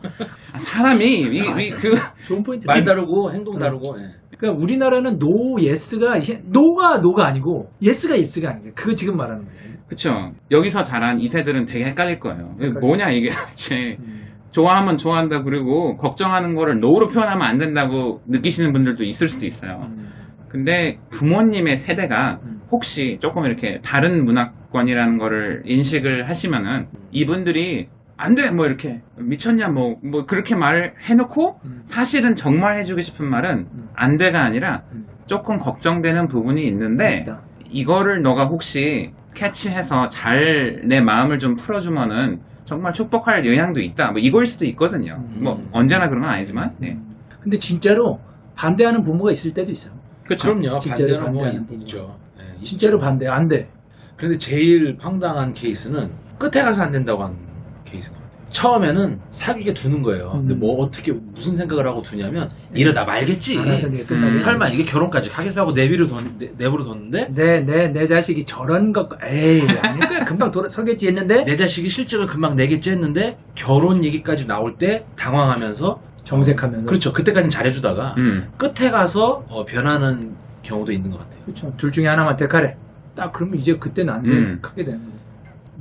[0.54, 1.95] 아, 사람이 이, 이, 그
[2.27, 2.67] 좋은 포인트.
[2.67, 3.95] 말 다르고 행동 다르고.
[3.99, 4.12] 예.
[4.38, 8.71] 그러니까 우리나라는 노 예스가 노가 노가 아니고 예스가 예스가 아니에요.
[8.75, 9.71] 그거 지금 말하는 거예요.
[9.88, 10.32] 그쵸.
[10.49, 12.56] 여기서 자란 이세들은 되게 헷갈릴 거예요.
[12.60, 14.20] 이게 뭐냐 이게 도대체 음.
[14.51, 19.81] 좋아하면 좋아한다 그리고 걱정하는 거를 노로 표현하면 안 된다고 느끼시는 분들도 있을 수도 있어요.
[19.85, 20.09] 음.
[20.49, 22.61] 근데 부모님의 세대가 음.
[22.71, 27.87] 혹시 조금 이렇게 다른 문화권이라는 거를 인식을 하시면은 이분들이
[28.17, 28.51] 안 돼!
[28.51, 31.81] 뭐 이렇게 미쳤냐 뭐, 뭐 그렇게 말을 해놓고 음.
[31.85, 33.89] 사실은 정말 해주고 싶은 말은 음.
[33.95, 35.05] 안 돼가 아니라 음.
[35.25, 37.25] 조금 걱정되는 부분이 있는데.
[37.73, 44.12] 이거를 너가 혹시 캐치해서 잘 내 마음을 좀 풀어주면은 정말 축복할 영향도 있다.
[44.12, 45.21] 뭐 이거일 수도 있거든요.
[45.27, 45.43] 음.
[45.43, 46.73] 뭐 언제나 그런 건 아니지만.
[46.77, 46.97] 네.
[47.41, 48.17] 근데 진짜로
[48.55, 49.93] 반대하는 부모가 있을 때도 있어요.
[50.23, 50.55] 그렇죠.
[50.55, 50.79] 그럼요.
[50.79, 51.81] 진짜로 반대는 뭐 반대하는 있- 부분.
[51.81, 52.17] 있죠.
[52.39, 53.69] 예, 진짜로 반대 안 돼.
[54.15, 57.36] 그런데 제일 황당한 케이스는 끝에 가서 안 된다고 하는
[57.84, 58.20] 같아요.
[58.51, 60.31] 처음에는 사귀게 두는 거예요.
[60.31, 60.59] 근데 음.
[60.59, 63.57] 뭐 어떻게 무슨 생각을 하고 두냐면 이러다 말겠지.
[63.57, 64.37] 알아서 내가 끝나고 음.
[64.37, 68.91] 설마 이게 결혼까지 하겠어 하고 내비로 뒀, 내, 내버려 뒀는데 내, 내, 내 자식이 저런
[68.91, 70.25] 것, 에이, 아닐 거야.
[70.25, 76.01] 금방 돌아, 서겠지 했는데, 내 자식이 실직을 금방 내겠지 했는데 결혼 얘기까지 나올 때 당황하면서
[76.23, 76.87] 정색하면서.
[76.87, 77.13] 그렇죠.
[77.13, 78.51] 그때까지는 잘해주다가 음.
[78.57, 81.43] 끝에 가서 어, 변하는 경우도 있는 것 같아요.
[81.45, 81.73] 그렇죠.
[81.77, 82.75] 둘 중에 하나만 택하래.
[83.15, 84.23] 딱 그러면 이제 그때는 안 음.
[84.23, 85.20] 되는 거예요.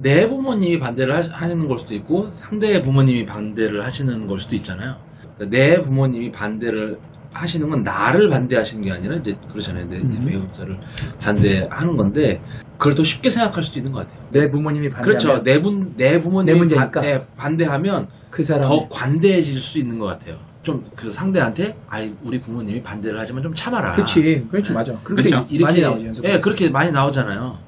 [0.02, 4.96] 내 부모님이 반대를 하, 하는 걸 수도 있고 상대의 부모님이 반대를 하시는 걸 수도 있잖아요.
[5.36, 6.98] 그러니까 내 부모님이 반대를
[7.32, 9.88] 하시는 건 나를 반대하시는 게 아니라 이제 그렇잖아요.
[9.88, 10.24] 내, 내 음.
[10.26, 10.78] 배우자를
[11.20, 12.40] 반대하는 건데
[12.76, 14.26] 그걸 더 쉽게 생각할 수도 있는 것 같아요.
[14.30, 15.42] 내 부모님이 반대하면 그렇죠.
[15.44, 16.74] 내, 분, 내 부모님이 내.
[16.74, 20.36] 반- 네, 반대하면 그 사람 더 관대해질 수 있는 것 같아요.
[20.62, 23.92] 좀 그 상대한테 아이 우리 부모님이 반대를 하지만 좀 참아라.
[23.92, 24.46] 그렇지.
[24.50, 24.98] 그렇지, 맞아.
[25.02, 25.46] 그렇게 그쵸.
[25.60, 26.22] 많이 나오죠.
[26.24, 27.58] 예, 그렇게 많이 나오잖아요.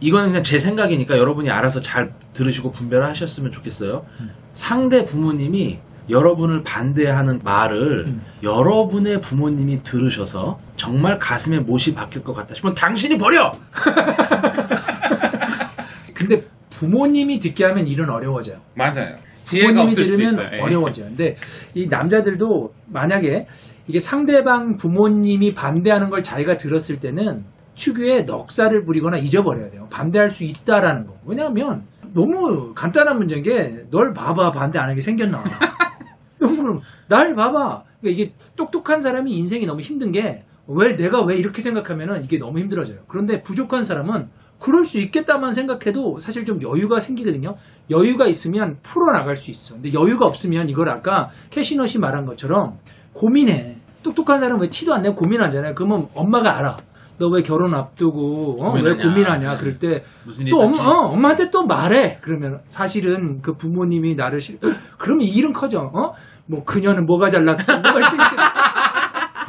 [0.00, 4.04] 이거는 그냥 제 생각이니까 여러분이 알아서 잘 들으시고 분별하셨으면 좋겠어요.
[4.20, 4.30] 음.
[4.52, 8.22] 상대 부모님이 여러분을 반대하는 말을 음.
[8.42, 13.52] 여러분의 부모님이 들으셔서 정말 가슴에 못이 박힐 것 같다 싶으면 당신이 버려!
[16.14, 18.58] 근데 부모님이 듣게 하면 일은 어려워져요.
[18.74, 19.14] 맞아요.
[19.44, 20.56] 지혜가 부모님이 없을 수도 들으면 있어요.
[20.56, 20.60] 예.
[20.60, 21.06] 어려워져요.
[21.06, 21.36] 근데
[21.74, 23.46] 이 남자들도 만약에
[23.86, 27.44] 이게 상대방 부모님이 반대하는 걸 자기가 들었을 때는
[27.84, 29.86] 특유의 넉살을 부리거나 잊어버려야 돼요.
[29.90, 31.16] 반대할 수 있다라는 거.
[31.24, 35.42] 왜냐하면 너무 간단한 문제인 게 널 봐봐 반대 안 하게 생겼나.
[36.38, 37.84] 너무 날 봐봐.
[38.00, 42.60] 그러니까 이게 똑똑한 사람이 인생이 너무 힘든 게 왜 내가 왜 이렇게 생각하면은 이게 너무
[42.60, 42.98] 힘들어져요.
[43.08, 44.28] 그런데 부족한 사람은
[44.60, 47.56] 그럴 수 있겠다만 생각해도 사실 좀 여유가 생기거든요.
[47.90, 49.74] 여유가 있으면 풀어나갈 수 있어.
[49.74, 52.78] 근데 여유가 없으면 이걸 아까 캐시넛이 말한 것처럼
[53.14, 53.78] 고민해.
[54.04, 55.74] 똑똑한 사람은 왜 티도 안 내고 고민하잖아요.
[55.74, 56.76] 그러면 엄마가 알아.
[57.20, 58.72] 너 왜 결혼 앞두고 어?
[58.72, 59.02] 왜 고민하냐.
[59.04, 59.56] 고민하냐 네.
[59.58, 60.88] 그럴 때 무슨 일 또 엄마, 있었지?
[60.88, 62.18] 어, 엄마한테 또 말해.
[62.22, 64.58] 그러면 사실은 그 부모님이 나를 싫,
[64.98, 65.90] 그러면 이 일은 커져.
[65.92, 66.14] 어?
[66.46, 68.36] 뭐 그녀는 뭐가 잘났고 뭐가 이렇게 이렇게.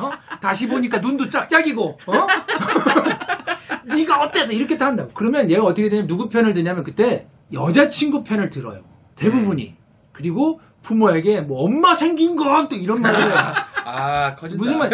[0.03, 0.11] 어?
[0.41, 1.97] 다시 보니까 눈도 짝짝이고.
[2.07, 2.13] 어?
[3.95, 5.11] 네가 어때서 이렇게 탄다고.
[5.13, 8.81] 그러면 얘가 어떻게 되냐면 누구 편을 드냐면 그때 여자친구 편을 들어요.
[9.15, 9.75] 대부분이.
[10.11, 13.35] 그리고 부모에게 뭐 엄마 생긴 것또 이런 말을 해요.
[13.85, 14.61] 아 커진다.
[14.61, 14.89] 무슨 말?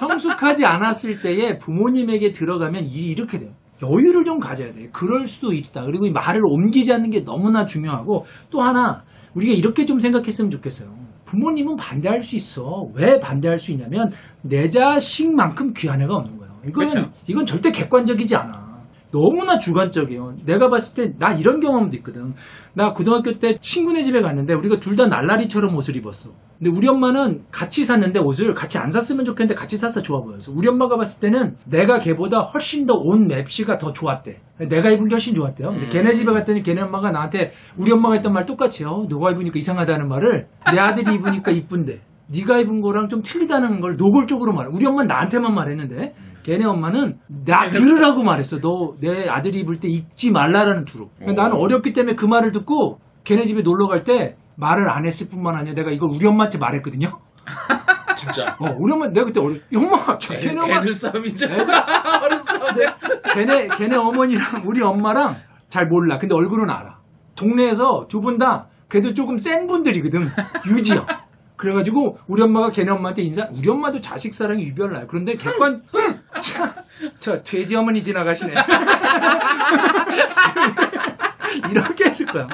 [0.00, 3.50] 성숙하지 않았을 때에 부모님에게 들어가면 일이 이렇게 돼요.
[3.82, 4.88] 여유를 좀 가져야 돼.
[4.92, 5.84] 그럴 수도 있다.
[5.84, 10.88] 그리고 이 말을 옮기지 않는 게 너무나 중요하고 또 하나 우리가 이렇게 좀 생각했으면 좋겠어요.
[11.24, 12.88] 부모님은 반대할 수 있어.
[12.94, 14.10] 왜 반대할 수 있냐면
[14.42, 16.54] 내 자식만큼 귀한 애가 없는 거예요.
[16.66, 17.12] 이건 그렇죠.
[17.26, 18.69] 이건 절대 객관적이지 않아.
[19.12, 20.36] 너무나 주관적이에요.
[20.44, 22.34] 내가 봤을 때 나 이런 경험도 있거든.
[22.74, 26.30] 나 고등학교 때 친구네 집에 갔는데 우리가 둘 다 날라리처럼 옷을 입었어.
[26.58, 30.52] 근데 우리 엄마는 같이 샀는데 옷을 같이 안 샀으면 좋겠는데 같이 샀어 좋아 보여서.
[30.54, 34.40] 우리 엄마가 봤을 때는 내가 걔보다 훨씬 더 옷 맵시가 더 좋았대.
[34.68, 35.70] 내가 입은 게 훨씬 좋았대요.
[35.70, 39.58] 근데 걔네 집에 갔더니 걔네 엄마가 나한테 우리 엄마가 했던 말 똑같이 요 너가 입으니까
[39.58, 42.00] 이상하다는 말을 내 아들이 입으니까 이쁜데.
[42.32, 44.70] 네가 입은 거랑 좀 틀리다는 걸 노골적으로 말해.
[44.72, 48.58] 우리 엄마는 나한테만 말했는데 걔네 엄마는 나 들으라고 말했어.
[48.60, 51.10] 너 내 아들이 입을 때 입지 말라라는 투로.
[51.18, 55.28] 그러니까 나는 어렸기 때문에 그 말을 듣고 걔네 집에 놀러 갈 때 말을 안 했을
[55.28, 57.18] 뿐만 아니라 내가 이걸 우리 엄마한테 말했거든요.
[58.16, 58.56] 진짜.
[58.58, 59.58] 어, 우리 엄마 내가 그때 어렸.
[59.74, 61.46] 엄마, 저 애, 걔네 엄마, 애들 싸움이죠.
[62.22, 62.60] 어른 싸움.
[63.34, 65.36] 걔네 걔네 어머니랑 우리 엄마랑
[65.70, 66.18] 잘 몰라.
[66.18, 66.98] 근데 얼굴은 알아.
[67.36, 70.28] 동네에서 두 분 다 그래도 조금 센 분들이거든.
[70.66, 71.06] 유지요.
[71.60, 73.46] 그래가지고 우리 엄마가 걔네 엄마한테 인사.
[73.52, 75.06] 우리 엄마도 자식 사랑이 유별나요.
[75.06, 75.82] 그런데 객관
[76.40, 76.72] 참,
[77.18, 78.54] 저 돼지 어머니 지나가시네.
[81.70, 82.48] 이렇게 했을 거야.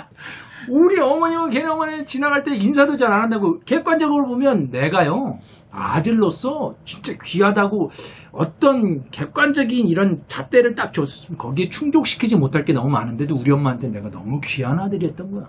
[0.69, 5.39] 우리 어머님은 걔네 어머니 지나갈 때 인사도 잘 안 한다고 객관적으로 보면 내가요
[5.71, 7.93] 아들로서 진짜 귀하다고
[8.33, 14.11] 어떤 객관적인 이런 잣대를 딱 줬으면 거기에 충족시키지 못할 게 너무 많은데도 우리 엄마한테 내가
[14.11, 15.49] 너무 귀한 아들이었던 거야.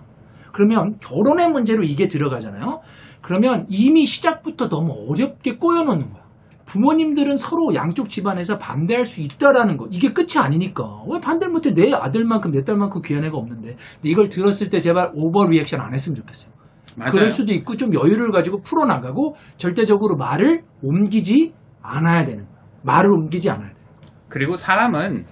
[0.52, 2.82] 그러면 결혼의 문제로 이게 들어가잖아요.
[3.28, 6.22] 그러면 이미 시작부터 너무 어렵게 꼬여놓는 거야.
[6.64, 9.86] 부모님들은 서로 양쪽 집안에서 반대할 수 있다라는 거.
[9.90, 11.02] 이게 끝이 아니니까.
[11.06, 11.74] 왜 반대를 못해?
[11.74, 13.76] 내 아들만큼, 내 딸만큼 귀한 애가 없는데.
[14.02, 16.54] 이걸 들었을 때 제발 오버 리액션 안 했으면 좋겠어요.
[16.96, 17.12] 맞아요.
[17.12, 22.56] 그럴 수도 있고 좀 여유를 가지고 풀어나가고 절대적으로 말을 옮기지 않아야 되는 거야.
[22.80, 23.74] 말을 옮기지 않아야 돼.
[24.30, 25.26] 그리고 사람은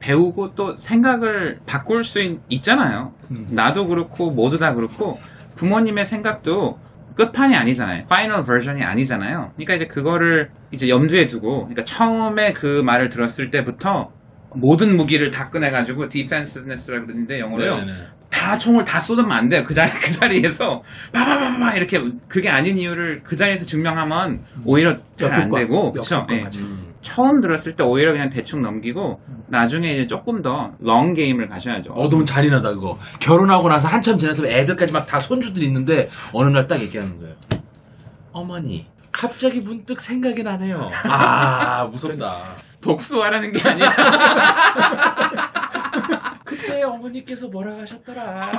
[0.00, 3.14] 배우고 또 생각을 바꿀 수 있, 있잖아요.
[3.30, 3.46] 음.
[3.52, 5.18] 나도 그렇고 모두 다 그렇고
[5.56, 6.78] 부모님의 생각도
[7.18, 8.04] 끝판이 아니잖아요.
[8.08, 9.50] final version이 아니잖아요.
[9.56, 14.12] 그러니까 이제 그거를 이제 염두에 두고 그러니까 처음에 그 말을 들었을 때부터
[14.54, 17.78] 모든 무기를 다 꺼내가지고 defensiveness라고 그러는데 영어로요.
[17.78, 17.98] 네네네.
[18.30, 19.64] 다 총을 다 쏟으면 안 돼요.
[19.66, 20.80] 그 자리 그 자리에서
[21.12, 26.24] 바바바바 이렇게 그게 아닌 이유를 그 자리에서 증명하면 오히려 잘 안 되고 그렇죠.
[26.60, 26.87] 음.
[27.08, 31.92] 처음 들었을 때 오히려 그냥 대충 넘기고 나중에 이제 조금 더롱 게임을 가셔야죠.
[31.92, 32.98] 어, 너무 잔인하다, 그거.
[33.20, 37.34] 결혼하고 나서 한참 지나서 애들까지 막 다 손주들이 있는데, 어느 날 딱 얘기하는 거예요.
[38.32, 40.90] 어머니, 갑자기 문득 생각이 나네요.
[41.04, 42.36] 아, 무섭다.
[42.82, 43.92] 복수하라는 게 아니라
[46.44, 48.50] 그때 어머니께서 뭐라 하셨더라.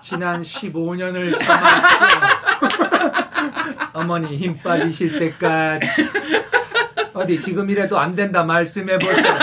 [0.00, 2.06] 지난 15년을 참았어.
[3.94, 5.88] 어머니 힘 빠지실 때까지.
[7.14, 9.34] 어디 지금이라도 안 된다 말씀해 보세요.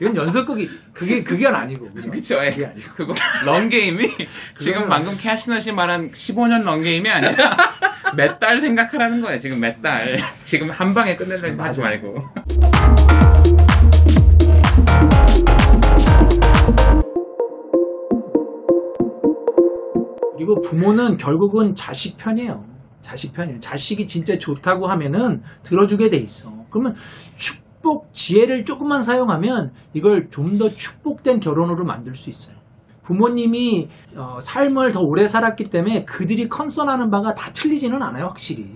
[0.00, 0.78] 이건 연속극이지.
[0.92, 1.90] 그게, 그게 아니고.
[1.92, 2.10] 그죠?
[2.10, 2.44] 그쵸?
[2.44, 2.50] 예.
[2.50, 2.90] 그게 아니고.
[2.96, 3.14] 그거
[3.46, 4.14] long game이
[4.58, 7.56] 지금 방금 캐시넛이 말한 15년 long game이 아니라
[8.16, 9.38] 몇 달 생각하라는 거예요.
[9.38, 10.18] 지금 몇 달.
[10.42, 11.80] 지금 한 방에 끝내려고 하지.
[11.80, 12.24] 말고.
[20.36, 22.75] 그리고 부모는 결국은 자식 편이에요.
[23.06, 23.60] 자식 편이에요.
[23.60, 26.50] 자식이 진짜 좋다고 하면은 들어주게 돼 있어.
[26.70, 26.94] 그러면
[27.36, 32.56] 축복, 지혜를 조금만 사용하면 이걸 좀 더 축복된 결혼으로 만들 수 있어요.
[33.04, 38.66] 부모님이 어, 삶을 더 오래 살았기 때문에 그들이 concern하는 바가 다 틀리지는 않아요, 확실히.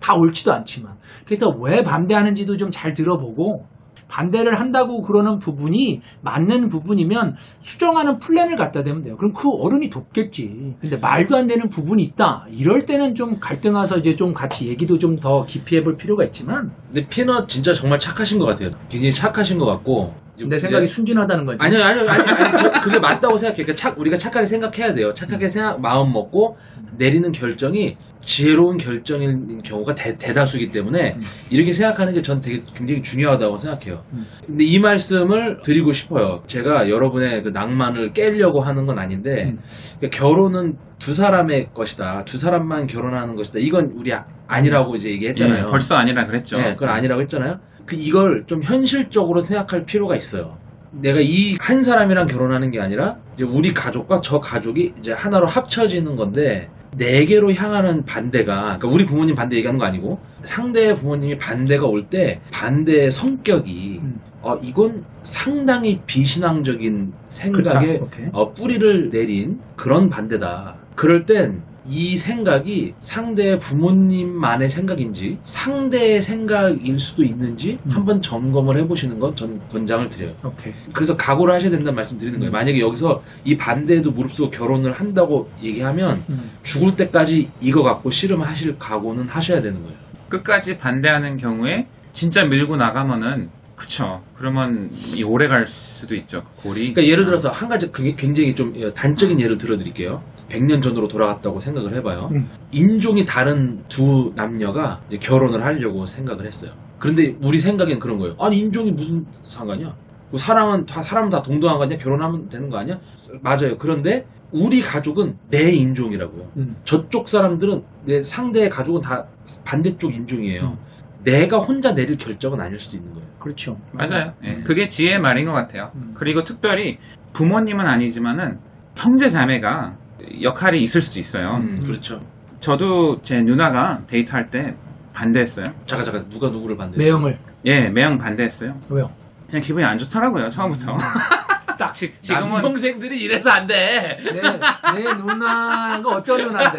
[0.00, 0.96] 다 옳지도 않지만.
[1.24, 3.66] 그래서 왜 반대하는지도 좀 잘 들어보고
[4.08, 9.16] 반대를 한다고 그러는 부분이 맞는 부분이면 수정하는 플랜을 갖다 대면 돼요.
[9.16, 10.74] 그럼 그 어른이 돕겠지.
[10.80, 12.46] 근데 말도 안 되는 부분이 있다.
[12.50, 17.08] 이럴 때는 좀 갈등해서 이제 좀 같이 얘기도 좀 더 깊이 해볼 필요가 있지만 근데
[17.08, 18.70] 피넛 진짜 정말 착하신 것 같아요.
[18.90, 20.25] 굉장히 착하신 것 같고.
[20.44, 21.64] 내 생각이 순진하다는 거지.
[21.64, 23.64] 아니요, 아니요, 아니요, 아니, 저 그게 맞다고 생각해요.
[23.64, 25.14] 그러니까 착, 우리가 착하게 생각해야 돼요.
[25.14, 26.56] 착하게 생각, 마음 먹고
[26.98, 31.22] 내리는 결정이 지혜로운 결정인 경우가 대, 대다수이기 때문에 음.
[31.50, 34.02] 이렇게 생각하는 게 전 되게 굉장히 중요하다고 생각해요.
[34.12, 34.26] 음.
[34.44, 36.42] 근데 이 말씀을 드리고 싶어요.
[36.48, 39.58] 제가 여러분의 그 낭만을 깨려고 하는 건 아닌데 음.
[39.98, 42.24] 그러니까 결혼은 두 사람의 것이다.
[42.24, 43.58] 두 사람만 결혼하는 것이다.
[43.60, 45.66] 이건 우리 아, 아니라고 이제 얘기했잖아요.
[45.66, 46.56] 예, 벌써 아니라 그랬죠.
[46.56, 47.60] 네, 그건 아니라고 했잖아요.
[47.86, 50.58] 그 이걸 좀 현실적으로 생각할 필요가 있어요.
[50.92, 56.16] 내가 이 한 사람이랑 결혼하는 게 아니라 이제 우리 가족과 저 가족이 이제 하나로 합쳐지는
[56.16, 61.86] 건데 네 개로 향하는 반대가 그러니까 우리 부모님 반대 얘기하는 거 아니고 상대의 부모님이 반대가
[61.86, 64.20] 올 때 반대의 성격이 음.
[64.40, 67.98] 어 이건 상당히 비신앙적인 생각에.
[68.32, 70.76] 어, 뿌리를 내린 그런 반대다.
[70.94, 77.90] 그럴 땐 이 생각이 상대의 부모님만의 생각인지 상대의 생각일 수도 있는지 음.
[77.90, 80.34] 한번 점검을 해보시는 건전 권장을 드려요.
[80.44, 80.72] 오케이.
[80.92, 82.50] 그래서 각오를 하셔야 된다는 말씀 드리는 거예요.
[82.50, 82.52] 음.
[82.52, 86.50] 만약에 여기서 이 반대에도 무릅쓰고 결혼을 한다고 얘기하면 음.
[86.62, 89.96] 죽을 때까지 이거 갖고 씨름하실 각오는 하셔야 되는 거예요.
[90.28, 94.22] 끝까지 반대하는 경우에 진짜 밀고 나가면은 그쵸.
[94.34, 96.42] 그러면 이 오래 갈 수도 있죠.
[96.56, 96.92] 그 골이.
[96.94, 100.22] 그러니까 예를 들어서 한 가지 굉- 굉장히 좀 단적인 예를 들어드릴게요.
[100.48, 102.28] 100년 전으로 돌아갔다고 생각을 해봐요.
[102.32, 102.48] 음.
[102.72, 106.72] 인종이 다른 두 남녀가 이제 결혼을 하려고 생각을 했어요.
[106.98, 108.36] 그런데 우리 생각엔 그런 거예요.
[108.38, 109.94] 아니 인종이 무슨 상관이야?
[110.30, 111.98] 뭐 사랑은 다 사람 다 동등한 거 아니야?
[111.98, 112.98] 결혼하면 되는 거 아니야?
[113.42, 113.76] 맞아요.
[113.78, 116.50] 그런데 우리 가족은 내 인종이라고요.
[116.56, 116.76] 음.
[116.84, 119.26] 저쪽 사람들은 내 상대의 가족은 다
[119.64, 120.62] 반대쪽 인종이에요.
[120.62, 120.86] 음.
[121.24, 123.28] 내가 혼자 내릴 결정은 아닐 수도 있는 거예요.
[123.38, 123.80] 그렇죠.
[123.92, 124.32] 맞아요.
[124.44, 124.64] 예, 음.
[124.64, 125.90] 그게 지혜의 말인 것 같아요.
[125.96, 126.12] 음.
[126.14, 126.98] 그리고 특별히
[127.32, 128.60] 부모님은 아니지만은
[128.96, 129.96] 형제 자매가
[130.42, 131.56] 역할이 있을 수도 있어요.
[131.56, 132.20] 음, 그렇죠.
[132.60, 134.74] 저도 제 누나가 데이트할 때
[135.12, 135.66] 반대했어요.
[135.86, 136.98] 잠깐 잠깐 누가 누구를 반대?
[136.98, 138.78] 매형을 예, 매형 반대했어요.
[138.90, 139.10] 왜요?
[139.48, 140.96] 그냥 기분이 안 좋더라고요, 처음부터.
[141.78, 144.18] 딱 지, 지금은 남동생들이 이래서 안 돼.
[144.22, 146.78] 내, 내 누나가 어떤 누나인데?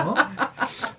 [0.00, 0.14] 어?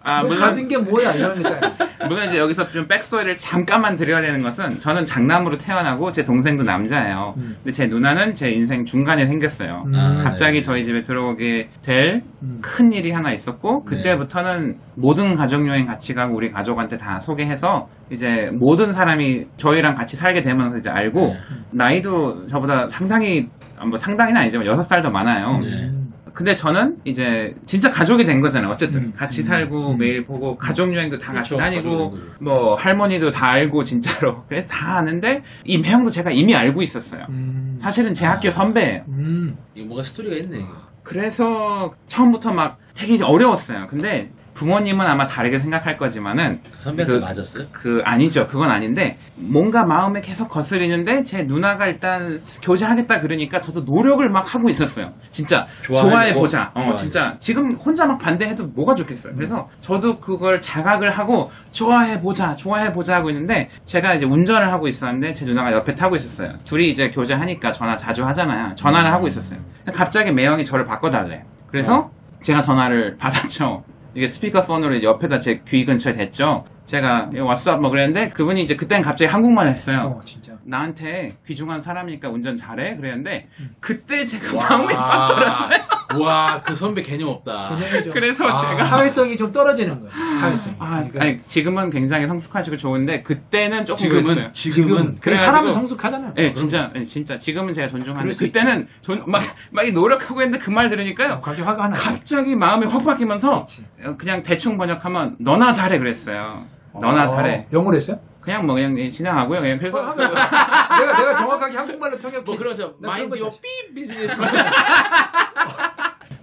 [0.06, 1.60] 아, 너 물론 가진 게 뭐야 이러니까.
[2.08, 7.34] 물론 이제 여기서 좀 백스토리를 잠깐만 드려야 되는 것은 저는 장남으로 태어나고 제 동생도 남자예요.
[7.38, 7.56] 음.
[7.58, 9.84] 근데 제 누나는 제 인생 중간에 생겼어요.
[9.88, 9.96] 음.
[9.96, 10.62] 아, 갑자기 네.
[10.62, 12.60] 저희 집에 들어오게 될 음.
[12.62, 13.98] 큰 일이 하나 있었고 네.
[13.98, 20.16] 그때부터는 모든 가족 여행 같이 가고 우리 가족한테 다 소개해서 이제 모든 사람이 저희랑 같이
[20.16, 21.40] 살게 되면서 이제 알고 네.
[21.72, 23.48] 나이도 저보다 상당히
[23.80, 25.60] 아, 뭐 상당히는 아니지만 여섯 살도 많아요.
[25.60, 25.92] 네.
[26.36, 26.46] 음.
[26.46, 28.70] 근데 저는 이제 진짜 가족이 된 거잖아요.
[28.72, 29.14] 어쨌든 음.
[29.16, 29.44] 같이 음.
[29.44, 29.98] 살고 음.
[29.98, 31.64] 매일 보고 가족 여행도 다 같이 그렇죠.
[31.64, 32.18] 다니고.
[32.42, 37.26] 뭐 할머니도 다 알고 진짜로 그래서 다 아는데 이 매형도 제가 이미 알고 있었어요.
[37.30, 37.78] 음.
[37.82, 39.04] 사실은 제 학교 선배예요.
[39.08, 39.58] 음.
[39.74, 40.66] 이거 뭔가 스토리가 있네.
[41.04, 43.88] 그래서 처음부터 막 되게 어려웠어요.
[43.88, 47.66] 근데 부모님은 아마 다르게 생각할 거지만은 그 선배한테 그- 맞았어요?
[47.72, 48.48] 그 아니죠.
[48.48, 54.70] 그건 아닌데 뭔가 마음에 계속 거스리는데 제 누나가 일단 교제하겠다 그러니까 저도 노력을 막 하고
[54.70, 55.14] 있었어요.
[55.30, 55.66] 진짜?
[55.84, 56.72] 좋아해 보자.
[56.74, 56.94] 어.
[56.96, 59.36] 진짜 지금 혼자 막 반대해도 뭐가 좋겠어요.
[59.36, 64.88] 그래서 저도 그걸 자각을 하고 좋아해 보자, 좋아해 보자 하고 있는데 제가 이제 운전을 하고
[64.88, 66.54] 있었는데 제 누나가 옆에 타고 있었어요.
[66.64, 68.74] 둘이 이제 교제하니까 전화 자주 하잖아요.
[68.76, 69.60] 전화를 하고 있었어요.
[69.94, 71.44] 갑자기 매형이 저를 바꿔달래.
[71.70, 72.10] 그래서
[72.42, 73.84] 제가 전화를 받았죠.
[74.16, 76.64] 이게 스피커폰으로 이제 옆에다 제 귀 근처에 댔죠.
[76.86, 80.16] 제가 왓츠업 뭐 그랬는데 그분이 이제 그땐 갑자기 한국말 했어요.
[80.18, 80.55] 어 진짜.
[80.68, 83.48] 나한테 귀중한 사람이니까 운전 잘해 그랬는데
[83.80, 84.70] 그때 제가 와.
[84.70, 85.86] 마음이 빡 들었어요.
[86.24, 87.78] 와, 그 선배 개념 없다.
[88.14, 88.56] 그래서 아.
[88.56, 90.40] 제가 사회성이 좀 떨어지는 거예요.
[90.40, 90.76] 사회성.
[90.80, 94.52] 아, 그러니까 아니 지금은 굉장히 성숙하시고 좋은데 그때는 조금 지금은 그랬어요.
[94.54, 96.34] 지금은 지금은 그래 그래가지고- 사람은 성숙하잖아요.
[96.36, 100.72] 네, 진짜, 네, 진짜 지금은 제가 존중하는데 수 그때는 존, 막, 막 노력하고 했는데 그
[100.76, 101.40] 말 들으니까요.
[101.42, 101.94] 갑자기 화가 확 나.
[101.96, 103.66] 갑자기 마음이 확 바뀌면서.
[104.04, 106.66] 어, 그냥 대충 번역하면 너나 잘해 그랬어요.
[106.94, 107.68] 너나 어, 잘해.
[107.74, 108.20] 영어로 했어요?
[108.46, 109.60] 그냥 뭐 그냥 지나가고요.
[109.62, 112.44] 그냥 그래서 어, 하면 내가 내가 정확하게 한국말로 통역해.
[112.46, 114.36] 뭐 그런 mind your 잘- 삐 비즈니스.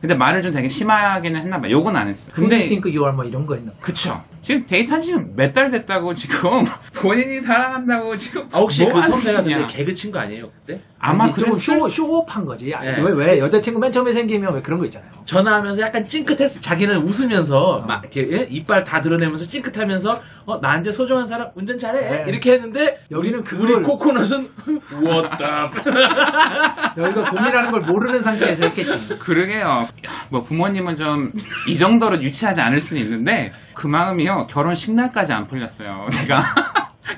[0.00, 1.70] 근데 말을 좀 되게 심하게는 했나 봐요.
[1.70, 2.32] 욕은 안 했어요.
[2.34, 3.70] 근데 you are 뭐 이런 거 했나?
[3.80, 4.22] 그쵸.
[4.42, 6.64] 지금 데이트한 지금 몇 달 됐다고 지금
[6.96, 9.42] 본인이 사랑한다고 지금 아, 혹시 뭐그안 선배가.
[9.42, 10.80] 근데 개그 친거 아니에요, 그때?
[10.98, 12.72] 아마 좀 그랬을 쇼, 수- 쇼업한 거지.
[12.74, 13.00] 아, 네.
[13.00, 15.10] 왜, 왜 여자친구 맨 처음에 생기면 왜 그런 거 있잖아요.
[15.26, 18.46] 전화하면서 약간 찡긋해서 자기는 웃으면서 막 이렇게 예?
[18.48, 22.24] 이빨 다 드러내면서 찡긋하면서 어 나한테 소중한 사람 운전 잘해 네.
[22.28, 24.48] 이렇게 했는데 여기는 우리, 그걸- 우리 코코넛은
[25.02, 29.18] what the 여기가 고민하는 걸 모르는 상태에서 했겠지.
[29.18, 29.60] 그러게요.
[29.66, 29.88] 야,
[30.30, 31.32] 뭐 부모님은 좀
[31.68, 36.08] 이 정도로 유치하지 않을 수는 있는데 그 마음이요 결혼식 날까지 안 풀렸어요.
[36.12, 36.42] 제가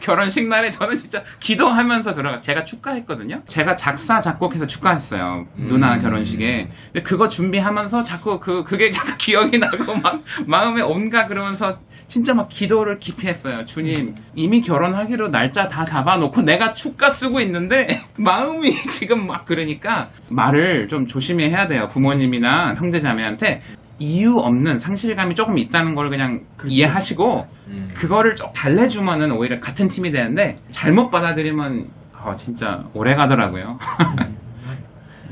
[0.01, 2.39] 결혼식 날에 저는 진짜 기도하면서 들어가.
[2.39, 3.43] 제가 축가했거든요.
[3.47, 5.47] 제가 작사 작곡해서 축가했어요.
[5.57, 6.01] 누나 음.
[6.01, 6.69] 결혼식에.
[6.93, 12.49] 근데 그거 준비하면서 자꾸 그 그게 약간 기억이 나고 막 마음에 온가 그러면서 진짜 막
[12.49, 13.65] 기도를 깊이 했어요.
[13.67, 20.89] 주님 이미 결혼하기로 날짜 다 잡아놓고 내가 축가 쓰고 있는데 마음이 지금 막 그러니까 말을
[20.89, 21.89] 좀 조심히 해야 돼요.
[21.89, 23.63] 부모님이나 형제자매한테.
[24.05, 26.75] 이유 없는 상실감이 조금 있다는 걸 그냥 그렇죠.
[26.75, 27.91] 이해하시고 음.
[27.95, 31.89] 그거를 좀 달래주면은 오히려 같은 팀이 되는데 잘못 받아들이면
[32.23, 33.79] 어, 진짜 오래 가더라고요.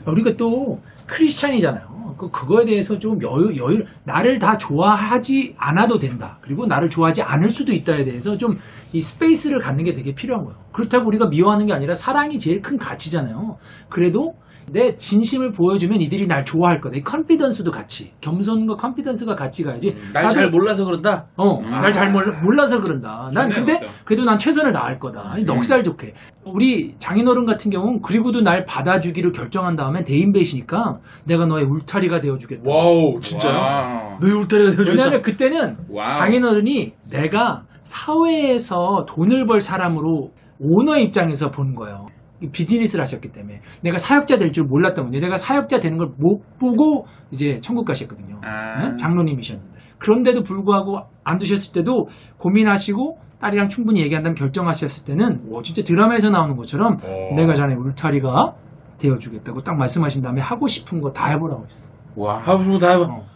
[0.06, 1.92] 우리가 또 크리스찬이잖아요.
[2.18, 6.38] 그 그거에 대해서 좀 여유 여유 나를 다 좋아하지 않아도 된다.
[6.40, 8.56] 그리고 나를 좋아하지 않을 수도 있다에 대해서 좀
[8.92, 10.58] 이 스페이스를 갖는 게 되게 필요한 거예요.
[10.70, 13.56] 그렇다고 우리가 미워하는 게 아니라 사랑이 제일 큰 가치잖아요.
[13.88, 14.36] 그래도
[14.70, 16.96] 내 진심을 보여주면 이들이 날 좋아할 거다.
[16.96, 19.94] 이 confidence도 같이 겸손과 confidence가 같이 가야지.
[20.12, 21.26] 날잘 몰라서 그런다.
[21.36, 21.70] 어, 음.
[21.70, 22.10] 날 잘
[22.42, 23.30] 몰라서 그런다.
[23.34, 23.92] 난 좋네요, 근데 또.
[24.04, 25.32] 그래도 난 최선을 다할 거다.
[25.32, 26.14] 아니, 넉살 좋게.
[26.44, 32.62] 우리 장인어른 같은 경우는 그리고도 날 받아주기로 결정한 다음에 대인배시니까 내가 너의 울타리가 되어주겠다.
[32.68, 34.18] wow wow.
[34.20, 34.90] 너희 울타리가 되어줬다.
[34.90, 36.12] 왜냐하면 그때는 wow.
[36.12, 42.06] 장인어른이 내가 사회에서 돈을 벌 사람으로 오너 입장에서 본 거예요.
[42.42, 45.20] 이 비즈니스를 하셨기 때문에 내가 사역자 될 줄 몰랐던 거예요.
[45.20, 48.40] 내가 사역자 되는 걸 못 보고 이제 천국 가셨거든요.
[48.44, 48.84] 아.
[48.90, 48.96] 예?
[48.96, 56.30] 장로님이셨는데 그런데도 불구하고 안 드셨을 때도 고민하시고 딸이랑 충분히 얘기한다면 결정하셨을 때는 와 진짜 드라마에서
[56.30, 57.34] 나오는 것처럼 어.
[57.36, 58.54] 내가 자네 울타리가
[58.98, 61.90] 되어주겠다고 딱 말씀하신 다음에 하고 싶은 거 다 해보라고 했어.
[62.16, 62.38] 와.
[62.38, 63.04] 하고 싶은 거 다 해봐.
[63.04, 63.26] 어.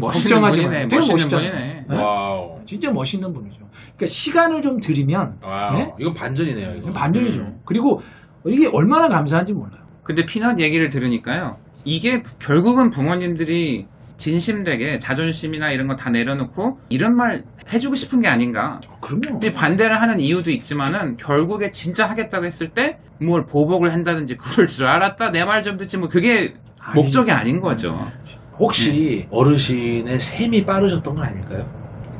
[0.00, 0.88] 걱정하지 분이네.
[0.88, 1.50] 되게 멋있는 멋있잖아요.
[1.52, 1.86] 분이네.
[1.90, 1.94] 예?
[1.94, 2.58] wow.
[2.66, 3.60] 진짜 멋있는 분이죠.
[3.96, 5.78] 그러니까 시간을 좀 들이면 wow.
[5.78, 5.92] 네?
[5.98, 6.74] 이건 반전이네요.
[6.76, 6.92] 이거.
[6.92, 7.40] 반전이죠.
[7.40, 7.60] 음.
[7.64, 8.00] 그리고
[8.46, 9.82] 이게 얼마나 감사한지 몰라요.
[10.02, 11.56] 근데 피넛 얘기를 들으니까요.
[11.84, 18.80] 이게 결국은 부모님들이 진심되게 자존심이나 이런 거 다 내려놓고 이런 말 해주고 싶은 게 아닌가.
[19.00, 19.32] 그럼요.
[19.40, 24.86] 근데 반대를 하는 이유도 있지만은 결국에 진짜 하겠다고 했을 때 뭘 보복을 한다든지 그럴 줄
[24.86, 26.94] 알았다 내 말 좀 듣지 뭐 그게 아니죠.
[27.02, 28.10] 목적이 아닌 거죠.
[28.58, 31.66] 혹시 어르신의 셈이 빠르셨던 건 아닐까요?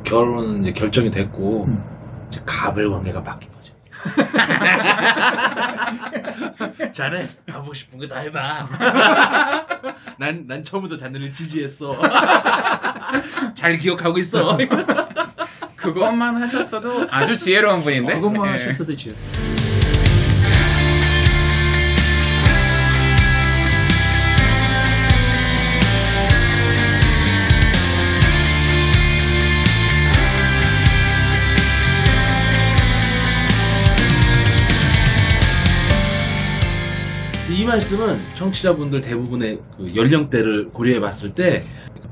[0.03, 1.83] 결혼은 이제 결정이 됐고 음.
[2.29, 3.56] 이제 갑을 관계가 바뀐 거죠.
[6.93, 8.67] 자네 하고 싶은 거 다 해봐.
[10.17, 11.99] 난, 난 처음부터 자네를 지지했어.
[13.55, 14.57] 잘 기억하고 있어.
[15.75, 18.15] 그것만 하셨어도 아주 지혜로운 분인데.
[18.15, 18.51] 그것만 예.
[18.53, 19.13] 하셨어도 지요.
[37.67, 41.61] 말씀은 청취자분들 대부분의 그 연령대를 고려해 봤을 때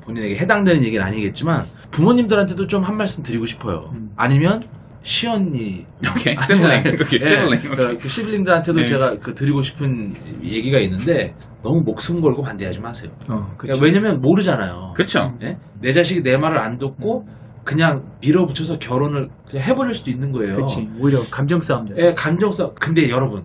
[0.04, 3.90] 본인에게 해당되는 얘기는 아니겠지만 부모님들한테도 좀 한 말씀 드리고 싶어요.
[3.94, 4.12] 음.
[4.16, 4.62] 아니면
[5.02, 6.36] 시언니 오케이.
[6.40, 6.96] 시블링.
[7.02, 7.20] 오케이.
[7.20, 7.60] 시블링.
[7.76, 8.86] 그, 그 시블링들한테도 네.
[8.86, 10.14] 제가 그 드리고 싶은
[10.44, 13.12] 얘기가 있는데 너무 목숨 걸고 반대하지 마세요.
[13.30, 13.52] 어.
[13.58, 14.94] 그러니까 왜냐면 모르잖아요.
[14.96, 15.34] 그쵸.
[15.42, 15.58] 예?
[15.82, 17.26] 내 자식이 내 말을 안 듣고
[17.64, 20.58] 그냥 밀어붙여서 결혼을 해버릴 수도 있는 거예요.
[20.58, 20.88] 그치.
[21.00, 22.06] 오히려 감정 싸움 돼서.
[22.06, 22.70] 예, 감정싸.
[22.80, 23.44] 근데 여러분,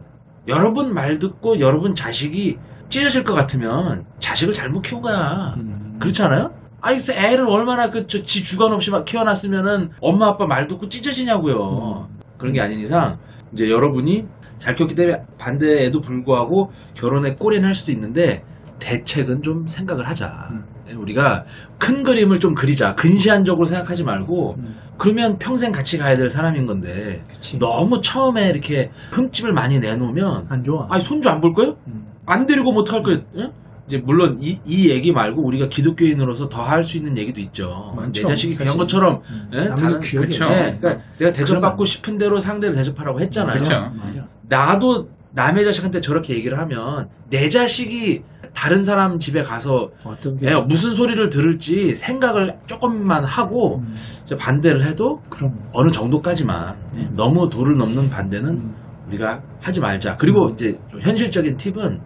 [0.50, 2.58] 여러분 말 듣고 여러분 자식이
[2.88, 5.54] 찢어질 것 같으면 자식을 잘못 키운 거야.
[5.56, 5.96] 음.
[6.00, 6.52] 그렇지 않아요?
[6.82, 12.08] 아니, 애를 얼마나 그, 저, 지 주관 없이 막 키워놨으면은 엄마 아빠 말 듣고 찢어지냐고요.
[12.36, 13.18] 그런 게 아닌 이상,
[13.52, 14.26] 이제 여러분이
[14.58, 18.44] 잘 키웠기 때문에 반대에도 불구하고 결혼에 꼬리날 수도 있는데
[18.80, 20.48] 대책은 좀 생각을 하자.
[20.50, 20.64] 음.
[20.88, 21.44] 예, 우리가
[21.78, 22.94] 큰 그림을 좀 그리자.
[22.96, 24.76] 근시안적으로 생각하지 말고 음.
[24.96, 27.58] 그러면 평생 같이 가야 될 사람인 건데 그치.
[27.58, 30.86] 너무 처음에 이렇게 흠집을 많이 내놓으면 안 좋아.
[30.90, 31.76] 아니 손주 안 볼 거예요?
[31.86, 32.06] 음.
[32.26, 33.20] 안 데리고 뭐 어떡할 거예요?
[33.38, 33.50] 예?
[33.86, 37.92] 이제 물론 이, 이 얘기 말고 우리가 기독교인으로서 더 할 수 있는 얘기도 있죠.
[37.96, 38.56] 많죠, 내 자식이.
[38.56, 39.50] 귀한 것처럼 음.
[39.54, 39.68] 예?
[39.68, 40.26] 다른 귀하게.
[40.28, 40.46] 그쵸.
[40.50, 43.56] 예, 그러니까 내가 대접받고 싶은 대로 상대를 대접하라고 했잖아요.
[43.56, 43.70] 그쵸.
[43.70, 44.26] 맞아.
[44.48, 48.22] 나도 남의 자식한테 저렇게 얘기를 하면 내 자식이
[48.54, 50.48] 다른 사람 집에 가서 어떤 게.
[50.48, 53.94] 예, 무슨 소리를 들을지 생각을 조금만 하고 음.
[54.24, 55.52] 이제 반대를 해도 그럼.
[55.72, 58.74] 어느 정도까지만 예, 너무 도를 넘는 반대는 음.
[59.08, 60.16] 우리가 하지 말자.
[60.16, 60.54] 그리고 음.
[60.54, 62.00] 이제 좀 현실적인 팁은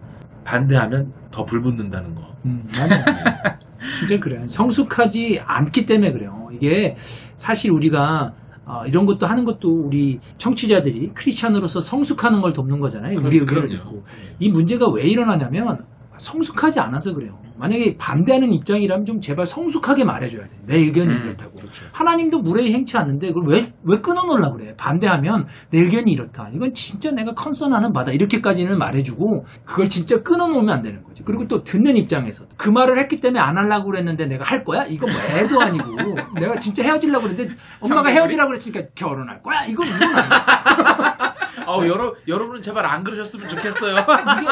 [0.45, 2.23] 반대하면 더 불붙는다는 거.
[2.45, 3.59] 음, 맞아.
[3.99, 4.41] 진짜 그래.
[4.47, 6.49] 성숙하지 않기 때문에 그래요.
[6.53, 6.95] 이게
[7.37, 8.33] 사실 우리가
[8.67, 13.19] 어, 이런 것도 하는 것도 우리 청취자들이 크리스찬으로서 성숙하는 걸 돕는 거잖아요.
[13.23, 13.69] 우리 의견을.
[13.69, 14.03] 듣고.
[14.39, 15.85] 이 문제가 왜 일어나냐면
[16.25, 17.39] 성숙하지 않아서 그래요.
[17.57, 20.51] 만약에 반대하는 입장이라면 좀 제발 성숙하게 말해줘야 돼.
[20.67, 21.53] 내 의견이 음, 이렇다고.
[21.57, 21.85] 그렇죠.
[21.93, 24.75] 하나님도 무례히 행치 않는데 그걸 왜, 왜 끊어놓으려고 그래.
[24.77, 26.49] 반대하면 내 의견이 이렇다.
[26.53, 28.11] 이건 진짜 내가 컨선하는 바다.
[28.11, 31.23] 이렇게까지는 말해주고 그걸 진짜 끊어놓으면 안 되는 거지.
[31.23, 34.85] 그리고 또 듣는 입장에서도 그 말을 했기 때문에 안 하려고 그랬는데 내가 할 거야?
[34.87, 39.65] 이건 뭐 애도 아니고 내가 진짜 헤어지려고 그랬는데 엄마가 헤어지라고 그랬으니까 결혼할 거야?
[39.67, 41.35] 이건 이건 아니야.
[41.67, 43.97] 어, 여러, 여러분은 제발 안 그러셨으면 좋겠어요.
[44.05, 44.47] 이게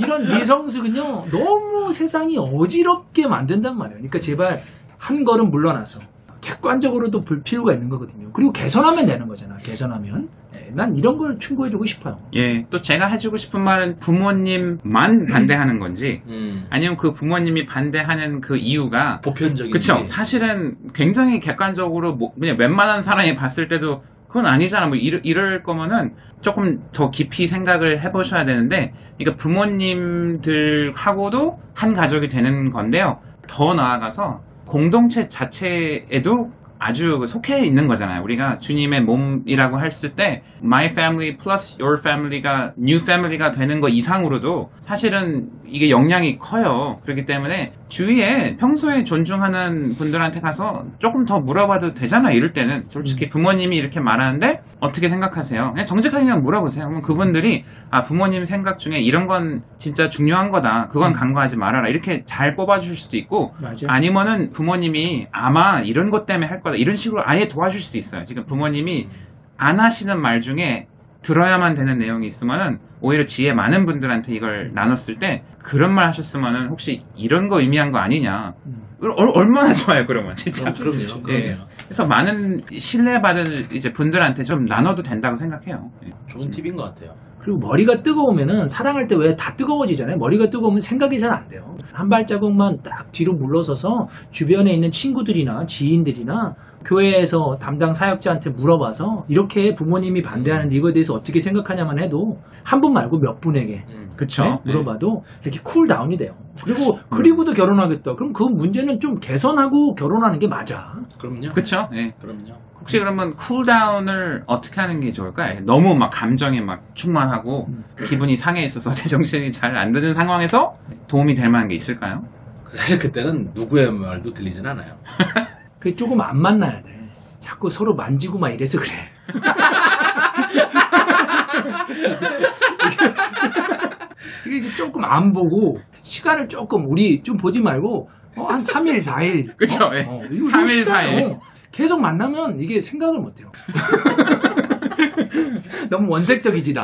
[0.00, 3.98] 이런 미성숙은요 너무 세상이 어지럽게 만든단 말이에요.
[3.98, 4.62] 그러니까 제발
[4.98, 6.00] 한 걸음 물러나서
[6.40, 8.30] 객관적으로도 볼 필요가 있는 거거든요.
[8.32, 9.56] 그리고 개선하면 되는 거잖아.
[9.56, 12.18] 개선하면 예, 난 이런 걸 충고해주고 싶어요.
[12.34, 16.66] 예, 또 제가 해주고 싶은 말은 부모님만 반대하는 건지 음.
[16.68, 19.72] 아니면 그 부모님이 반대하는 그 이유가 보편적인.
[19.72, 19.98] 그쵸.
[19.98, 20.04] 게.
[20.04, 24.02] 사실은 굉장히 객관적으로 뭐 그냥 웬만한 사람이 봤을 때도
[24.34, 24.88] 그건 아니잖아.
[24.88, 32.72] 뭐 이럴, 이럴 거면은 조금 더 깊이 생각을 해보셔야 되는데, 그러니까 부모님들하고도 한 가족이 되는
[32.72, 33.20] 건데요.
[33.46, 38.22] 더 나아가서 공동체 자체에도 아주 속해 있는 거잖아요.
[38.22, 44.70] 우리가 주님의 몸이라고 했을 때 my family plus your family가 new family가 되는 거 이상으로도
[44.80, 46.98] 사실은 이게 영향이 커요.
[47.02, 52.32] 그렇기 때문에 주위에 평소에 존중하는 분들한테 가서 조금 더 물어봐도 되잖아.
[52.32, 55.72] 이럴 때는 솔직히 부모님이 이렇게 말하는데 어떻게 생각하세요?
[55.72, 56.84] 그냥 정직하게 그냥 물어보세요.
[56.84, 60.88] 그러면 그분들이 아 부모님 생각 중에 이런 건 진짜 중요한 거다.
[60.88, 61.88] 그건 간과하지 말아라.
[61.88, 63.74] 이렇게 잘 뽑아주실 수도 있고 맞아요.
[63.88, 68.24] 아니면은 부모님이 아마 이런 것 때문에 할 거다 이런 식으로 아예 도와줄 수도 있어요.
[68.24, 69.08] 지금 부모님이
[69.56, 70.88] 안 하시는 말 중에
[71.22, 77.04] 들어야만 되는 내용이 있으면은 오히려 지혜 많은 분들한테 이걸 나눴을 때 그런 말 하셨으면은 혹시
[77.14, 78.82] 이런 거 의미한 거 아니냐 음.
[79.02, 80.98] 얼- 얼마나 좋아요 그러면 진짜 그럼요.
[80.98, 81.22] 좋죠.
[81.22, 81.40] 그럼요.
[81.42, 81.58] 예.
[81.84, 86.12] 그래서 많은 신뢰받을 이제 분들한테 좀 나눠도 된다고 생각해요 예.
[86.26, 87.14] 좋은 팁인 것 같아요.
[87.44, 90.16] 그리고 머리가 뜨거우면은 사랑할 때 왜 다 뜨거워지잖아요.
[90.18, 91.76] 머리가 뜨거우면 생각이 잘 안 돼요.
[91.92, 100.22] 한 발자국만 딱 뒤로 물러서서 주변에 있는 친구들이나 지인들이나 교회에서 담당 사역자한테 물어봐서 이렇게 부모님이
[100.22, 104.10] 반대하는데 이거에 대해서 어떻게 생각하냐만 해도 한 분 말고 몇 분에게 음.
[104.16, 104.58] 그쵸 네?
[104.72, 106.34] 물어봐도 이렇게 cool down이 돼요.
[106.62, 108.14] 그리고 그리고도 결혼하겠다.
[108.14, 110.92] 그럼 그 문제는 좀 개선하고 결혼하는 게 맞아.
[111.20, 111.52] 그럼요.
[111.54, 112.12] 그쵸 예.
[112.20, 112.52] 그럼요.
[112.80, 115.60] 혹시 그러면 쿨다운을 어떻게 하는 게 좋을까요?
[115.64, 117.82] 너무 막 감정에 막 충만하고 음.
[118.06, 120.74] 기분이 상해 있어서 제 정신이 잘 안 드는 상황에서
[121.08, 122.22] 도움이 될 만한 게 있을까요?
[122.68, 124.94] 사실 그때는 누구의 말도 들리진 않아요.
[125.84, 126.98] 그게 조금 안 만나야 돼.
[127.40, 128.90] 자꾸 서로 만지고 막 이래서 그래.
[134.46, 139.54] 이게 조금 안 보고 시간을 조금 우리 좀 보지 말고 어, 한 3일, 4일.
[139.58, 140.06] 그쵸, 어, 예.
[140.08, 141.32] 어, 이거 3일, 시간, 4일.
[141.32, 143.52] 어, 계속 만나면 이게 생각을 못 해요.
[145.90, 146.82] 너무 원색적이지 나.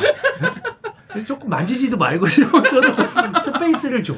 [1.09, 2.27] 그래서 조금 만지지도 말고
[2.69, 2.87] 서로
[3.41, 4.15] space를 줘.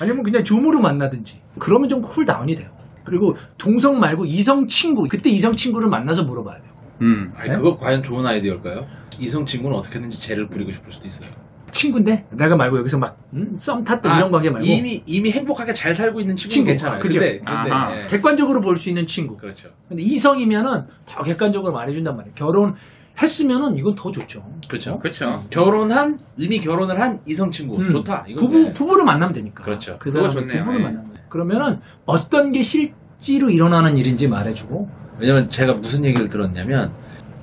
[0.00, 1.40] 아니면 그냥 Zoom으로 만나든지.
[1.60, 2.75] 그러면 좀 cool down이 돼요.
[3.06, 5.06] 그리고 동성 말고 이성 친구.
[5.08, 6.72] 그때 이성 친구를 만나서 물어봐야 돼요.
[7.02, 7.32] 음.
[7.36, 7.56] 아니, 네?
[7.56, 8.86] 그거 과연 좋은 아이디어일까요?
[9.18, 11.30] 이성 친구는 어떻게 했는지 죄를 부리고 싶을 수도 있어요.
[11.70, 15.74] 친구인데 내가 말고 여기서 막 음, 썸 탔던 이런 관계 말고 아, 이미 이미 행복하게
[15.74, 16.68] 잘 살고 있는 친구는 친구.
[16.68, 17.00] 괜찮아요.
[17.00, 17.20] 그죠?
[17.20, 17.70] 근데, 근데.
[18.02, 18.06] 예.
[18.08, 19.36] 객관적으로 볼 수 있는 친구.
[19.36, 19.68] 그렇죠.
[19.88, 22.34] 근데 이성이면은 더 객관적으로 말해준단 말이에요.
[22.34, 22.74] 결혼
[23.20, 24.42] 했으면은 이건 더 좋죠.
[24.68, 24.98] 그렇죠.
[24.98, 25.42] 그쵸.
[25.50, 27.90] 결혼한 이미 결혼을 한 이성 친구 음.
[27.90, 28.24] 좋다.
[28.28, 28.72] 이거 부부 네.
[28.72, 29.62] 부부를 만나면 되니까.
[29.64, 29.96] 그렇죠.
[29.98, 30.64] 그 그거 좋네요.
[30.64, 30.84] 부부를 예.
[30.84, 31.15] 만나면 돼.
[31.40, 34.88] 그러면은 어떤 게 실제로 일어나는 일인지 말해주고.
[35.18, 36.92] 왜냐면 제가 무슨 얘기를 들었냐면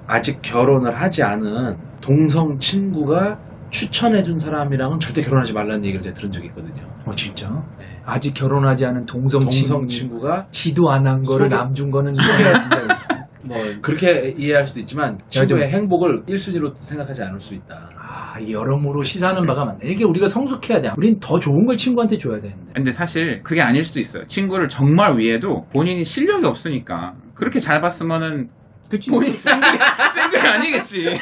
[0.08, 3.40] 아직 결혼을 하지 않은 동성 친구가
[3.70, 6.84] 추천해준 사람이랑은 절대 결혼하지 말라는 얘기를 제가 들은 적이 있거든요.
[7.06, 7.50] 어 진짜?
[7.80, 7.86] 네.
[8.06, 12.14] 아직 결혼하지 않은 동성, 동성 친구 친구가 지도 안 한 거를 소개- 남준 거는
[13.46, 17.90] 뭐 그렇게 이해할 수도 있지만 친구의 좀- 행복을 1순위로 생각하지 않을 수 있다.
[18.16, 19.80] 아, 여러모로 시사하는 바가 많네.
[19.86, 20.92] 이게 우리가 성숙해야 돼.
[20.96, 22.74] 우린 더 좋은 걸 친구한테 줘야 되는데.
[22.76, 24.28] 근데 사실 그게 아닐 수도 있어요.
[24.28, 28.50] 친구를 정말 위해도 본인이 실력이 없으니까 그렇게 잘 봤으면은
[28.88, 29.10] 그치?
[29.10, 29.78] 본인이 생글이,
[30.14, 31.20] 생글이 아니겠지.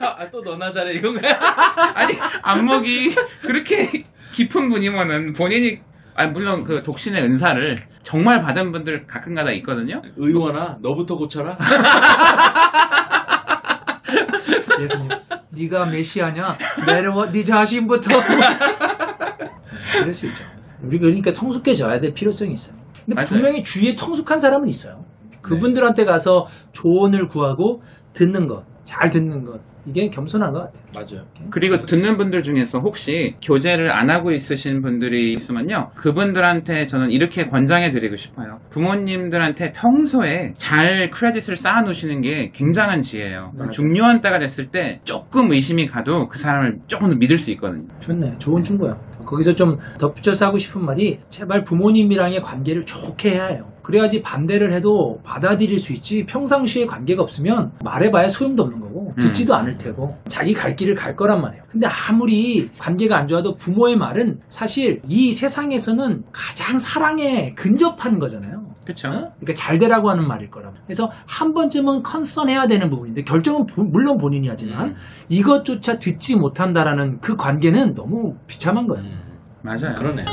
[0.00, 1.34] 아, 또 너나 잘해 이건가요?
[1.94, 5.80] 아니 안목이 그렇게 깊은 분이면은 본인이
[6.14, 10.00] 아니 물론 그 독신의 은사를 정말 받은 분들 가끔가다 있거든요.
[10.16, 11.58] 의원아 너부터 고쳐라.
[14.80, 15.08] 예수님,
[15.52, 16.58] 네가 메시아냐?
[16.86, 18.10] 내려와, 네 자신부터.
[19.92, 20.42] 그럴 수 있죠.
[20.82, 22.76] 우리 그러니까 성숙해져야 될 필요성이 있어요.
[23.04, 23.28] 근데 맞아요.
[23.28, 25.04] 분명히 주위에 성숙한 사람은 있어요.
[25.42, 27.82] 그분들한테 가서 조언을 구하고
[28.12, 30.82] 듣는 것, 잘 듣는 것, 이게 겸손한 것 같아요.
[30.94, 31.26] 맞아요.
[31.50, 35.90] 그리고 듣는 분들 중에서 혹시 교제를 안 하고 있으신 분들이 있으면요.
[35.96, 38.58] 그분들한테 저는 이렇게 권장해 드리고 싶어요.
[38.70, 43.52] 부모님들한테 평소에 잘 크레딧을 쌓아 놓으시는 게 굉장한 지혜예요.
[43.56, 43.70] 맞아요.
[43.70, 47.86] 중요한 때가 됐을 때 조금 의심이 가도 그 사람을 조금 더 믿을 수 있거든요.
[48.00, 48.38] 좋네.
[48.38, 48.96] 좋은 충고야.
[49.32, 53.72] 거기서 좀 덧붙여서 하고 싶은 말이 제발 부모님이랑의 관계를 좋게 해야 해요.
[53.82, 59.78] 그래야지 반대를 해도 받아들일 수 있지 평상시에 관계가 없으면 말해봐야 소용도 없는 거고 듣지도 않을
[59.78, 61.64] 테고 자기 갈 길을 갈 거란 말이에요.
[61.68, 68.71] 근데 아무리 관계가 안 좋아도 부모의 말은 사실 이 세상에서는 가장 사랑에 근접한 거잖아요.
[68.84, 69.08] 그렇죠?
[69.10, 70.74] 그러니까 잘 되라고 하는 말일 거라고.
[70.86, 74.94] 그래서 한 번쯤은 컨선해야 되는 부분인데 결정은 부- 물론 본인이 하지만 음.
[75.28, 79.04] 이것조차 듣지 못한다라는 그 관계는 너무 비참한 거예요.
[79.04, 79.94] 음, 맞아요.
[79.96, 80.26] 그러네요.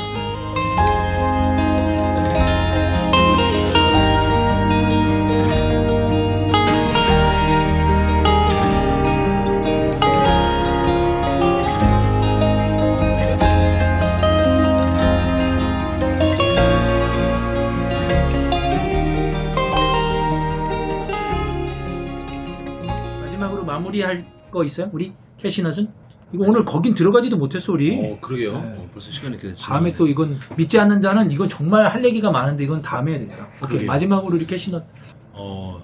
[24.60, 24.90] 거 있어요?
[24.92, 25.88] 우리 캐시넛은?
[26.32, 27.98] 이거 오늘 거긴 들어가지도 못했어 우리.
[27.98, 28.52] 어, 그러게요.
[28.52, 28.58] 네.
[28.58, 29.64] 어, 벌써 시간이 이렇게 됐죠.
[29.64, 33.44] 다음에 또 이건 믿지 않는 자는 이건 정말 할 얘기가 많은데 이건 다음에 해야 되겠다.
[33.56, 33.86] 오케이 그러게요.
[33.88, 34.84] 마지막으로 우리 캐시넛.
[35.32, 35.82] 어,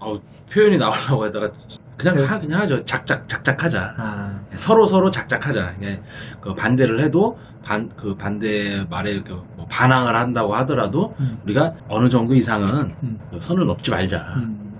[0.00, 0.20] 아우,
[0.52, 1.50] 표현이 나오려고 하다가
[1.96, 2.24] 그냥 네.
[2.24, 2.84] 하, 그냥 하죠.
[2.84, 3.94] 작작 작작하자.
[3.98, 5.74] 아, 서로 서로 작작하자.
[5.78, 6.00] 이게
[6.40, 11.38] 그 반대를 해도 반 그 반대 말에 그뭐 반항을 한다고 하더라도 음.
[11.44, 12.68] 우리가 어느 정도 이상은
[13.02, 13.18] 음.
[13.30, 14.18] 그 선을 넘지 말자.
[14.36, 14.72] 음.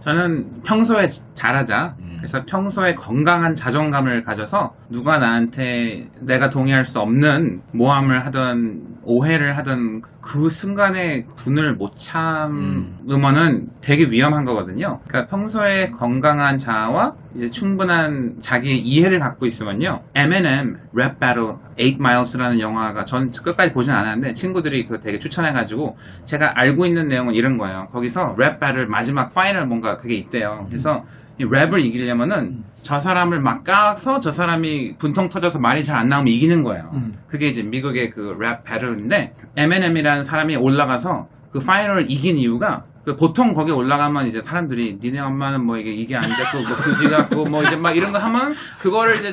[0.00, 1.96] 저는 평소에 잘하자.
[1.98, 2.05] 음.
[2.26, 10.02] 그래서 평소에 건강한 자존감을 가져서 누가 나한테 내가 동의할 수 없는 모함을 하던 오해를 하던
[10.20, 14.98] 그 순간에 분을 못 참으면은 되게 위험한 거거든요.
[15.06, 20.02] 그러니까 평소에 건강한 자아와 이제 충분한 자기의 이해를 갖고 있으면요.
[20.16, 26.58] M&M Rap Battle 8 Miles라는 영화가 전 끝까지 보진 않았는데 친구들이 그거 되게 추천해가지고 제가
[26.58, 27.86] 알고 있는 내용은 이런 거예요.
[27.92, 30.66] 거기서 rap battle 마지막 final 뭔가 그게 있대요.
[30.68, 36.08] 그래서 이 랩을 이기려면은 저 사람을 막 까서 저 사람이 분통 터져서 말이 잘 안
[36.08, 36.90] 나오면 이기는 거예요.
[36.94, 37.18] 음.
[37.28, 43.54] 그게 이제 미국의 그 rap battle인데 Eminem이라는 사람이 올라가서 그 final을 이긴 이유가 그 보통
[43.54, 47.62] 거기 올라가면 이제 사람들이 니네 엄마는 뭐 이게 이게 안 됐고 뭐 그지 같고 뭐
[47.62, 49.32] 이제 막 이런 거 하면 그거를 이제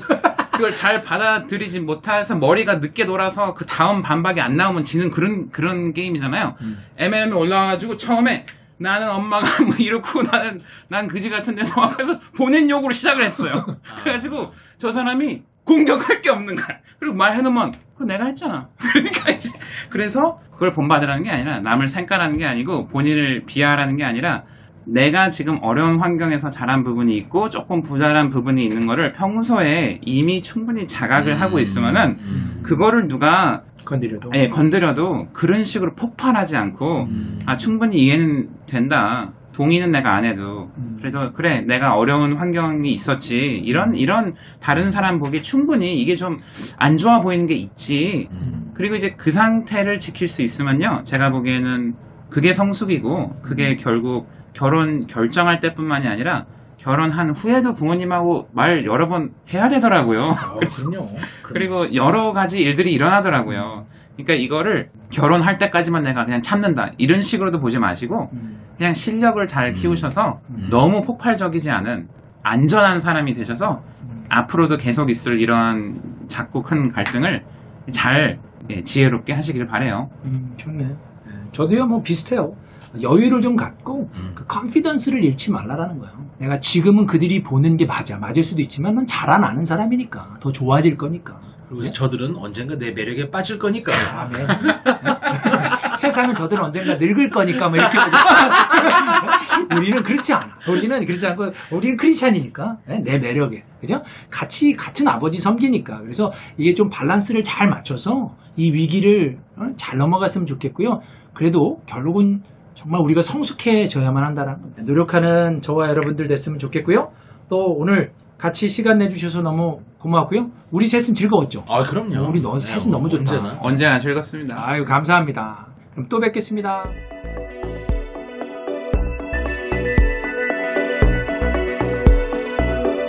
[0.52, 5.92] 그걸 잘 받아들이지 못해서 머리가 늦게 돌아서 그 다음 반박이 안 나오면 지는 그런 그런
[5.94, 6.56] 게임이잖아요.
[6.98, 8.46] M&M이 올라와가지고 처음에
[8.84, 10.60] 나는 엄마가 뭐 이렇고 나는
[10.90, 13.66] 난 그지 같은 데서 와서 본인 욕으로 시작을 했어요.
[14.04, 16.80] 그래가지고 저 사람이 공격할 게 없는 거야.
[17.00, 18.68] 그리고 말해놓으면 그거 내가 했잖아.
[18.78, 19.58] 그러니까 이제
[19.90, 20.20] 그래서
[20.52, 24.44] 그걸 본받으라는 게 아니라 남을 생각하는 게 아니고 본인을 비하하라는 게 아니라
[24.86, 30.88] 내가 지금 어려운 환경에서 자란 부분이 있고 조금 부자란 부분이 있는 거를 평소에 이미 충분히
[30.88, 32.60] 자각을 하고 있으면은 음.
[32.64, 34.32] 그거를 누가 건드려도.
[34.36, 37.40] 예, 건드려도 그런 식으로 폭발하지 않고 음.
[37.46, 39.32] 아 충분히 이해는 된다.
[39.54, 40.96] 동의는 내가 안 해도 음.
[41.00, 46.40] 그래도 그래 내가 어려운 환경이 있었지 이런 이런 다른 사람 보기 충분히 이게 좀
[46.78, 48.72] 안 좋아 보이는 게 있지 음.
[48.74, 51.94] 그리고 이제 그 상태를 지킬 수 있으면요 제가 보기에는
[52.30, 56.46] 그게 성숙이고 그게 결국 결혼 결정할 때뿐만이 아니라
[56.78, 61.10] 결혼한 후에도 부모님하고 말 여러 번 해야 되더라고요 어, 그럼요.
[61.44, 63.86] 그리고 여러 가지 일들이 일어나더라고요.
[64.16, 66.92] 그러니까 이거를 결혼할 때까지만 내가 그냥 참는다.
[66.98, 68.60] 이런 식으로도 보지 마시고 음.
[68.78, 69.74] 그냥 실력을 잘 음.
[69.74, 70.68] 키우셔서 음.
[70.70, 72.10] 너무 폭발적이지 않은
[72.44, 74.26] 안전한 사람이 되셔서 음.
[74.30, 75.96] 앞으로도 계속 있을 이런
[76.28, 77.44] 작고 큰 갈등을
[77.92, 78.40] 잘
[78.70, 80.10] 예, 지혜롭게 하시길 바래요.
[80.26, 80.84] 음, 좋네.
[80.84, 82.56] 예, 저도요, 뭐 비슷해요.
[83.02, 84.32] 여유를 좀 갖고 음.
[84.36, 86.14] 그 컨피던스를 잃지 말라라는 거예요.
[86.38, 88.18] 내가 지금은 그들이 보는 게 맞아.
[88.18, 90.38] 맞을 수도 있지만 난 자라나는 사람이니까.
[90.40, 91.40] 더 좋아질 거니까.
[91.70, 93.92] 그리고 저들은 언젠가 내 매력에 빠질 거니까.
[94.16, 94.48] 아멘.
[95.98, 97.98] 세상은 저들은 언젠가 늙을 거니까 뭐 이렇게.
[99.76, 100.48] 우리는 그렇지 않아.
[100.68, 104.04] 우리는 그렇지 않고 우리는 크리스찬이니까 예, 내 매력에 그죠?
[104.30, 110.46] 같이 같은 아버지 섬기니까 그래서 이게 좀 밸런스를 잘 맞춰서 이 위기를 어, 잘 넘어갔으면
[110.46, 111.02] 좋겠고요.
[111.34, 112.44] 그래도 결국은
[112.76, 114.84] 정말 우리가 성숙해져야만 한다는 겁니다.
[114.84, 117.12] 노력하는 저와 여러분들 됐으면 좋겠고요.
[117.50, 120.50] 또 오늘 같이 시간 내주셔서 너무 고마웠고요.
[120.72, 121.64] 우리 셋은 즐거웠죠.
[121.70, 122.28] 아, 그럼요.
[122.30, 123.32] 우리 너- 셋은 너무 좋다.
[123.32, 123.58] 언제나.
[123.62, 124.56] 언제나 즐겁습니다.
[124.68, 125.68] 아유 감사합니다.
[125.94, 126.84] 그럼 또 뵙겠습니다.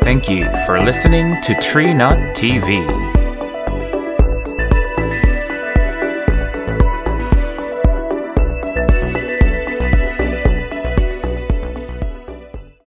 [0.04, 3.23] Thank you for listening to Tree Nut TV.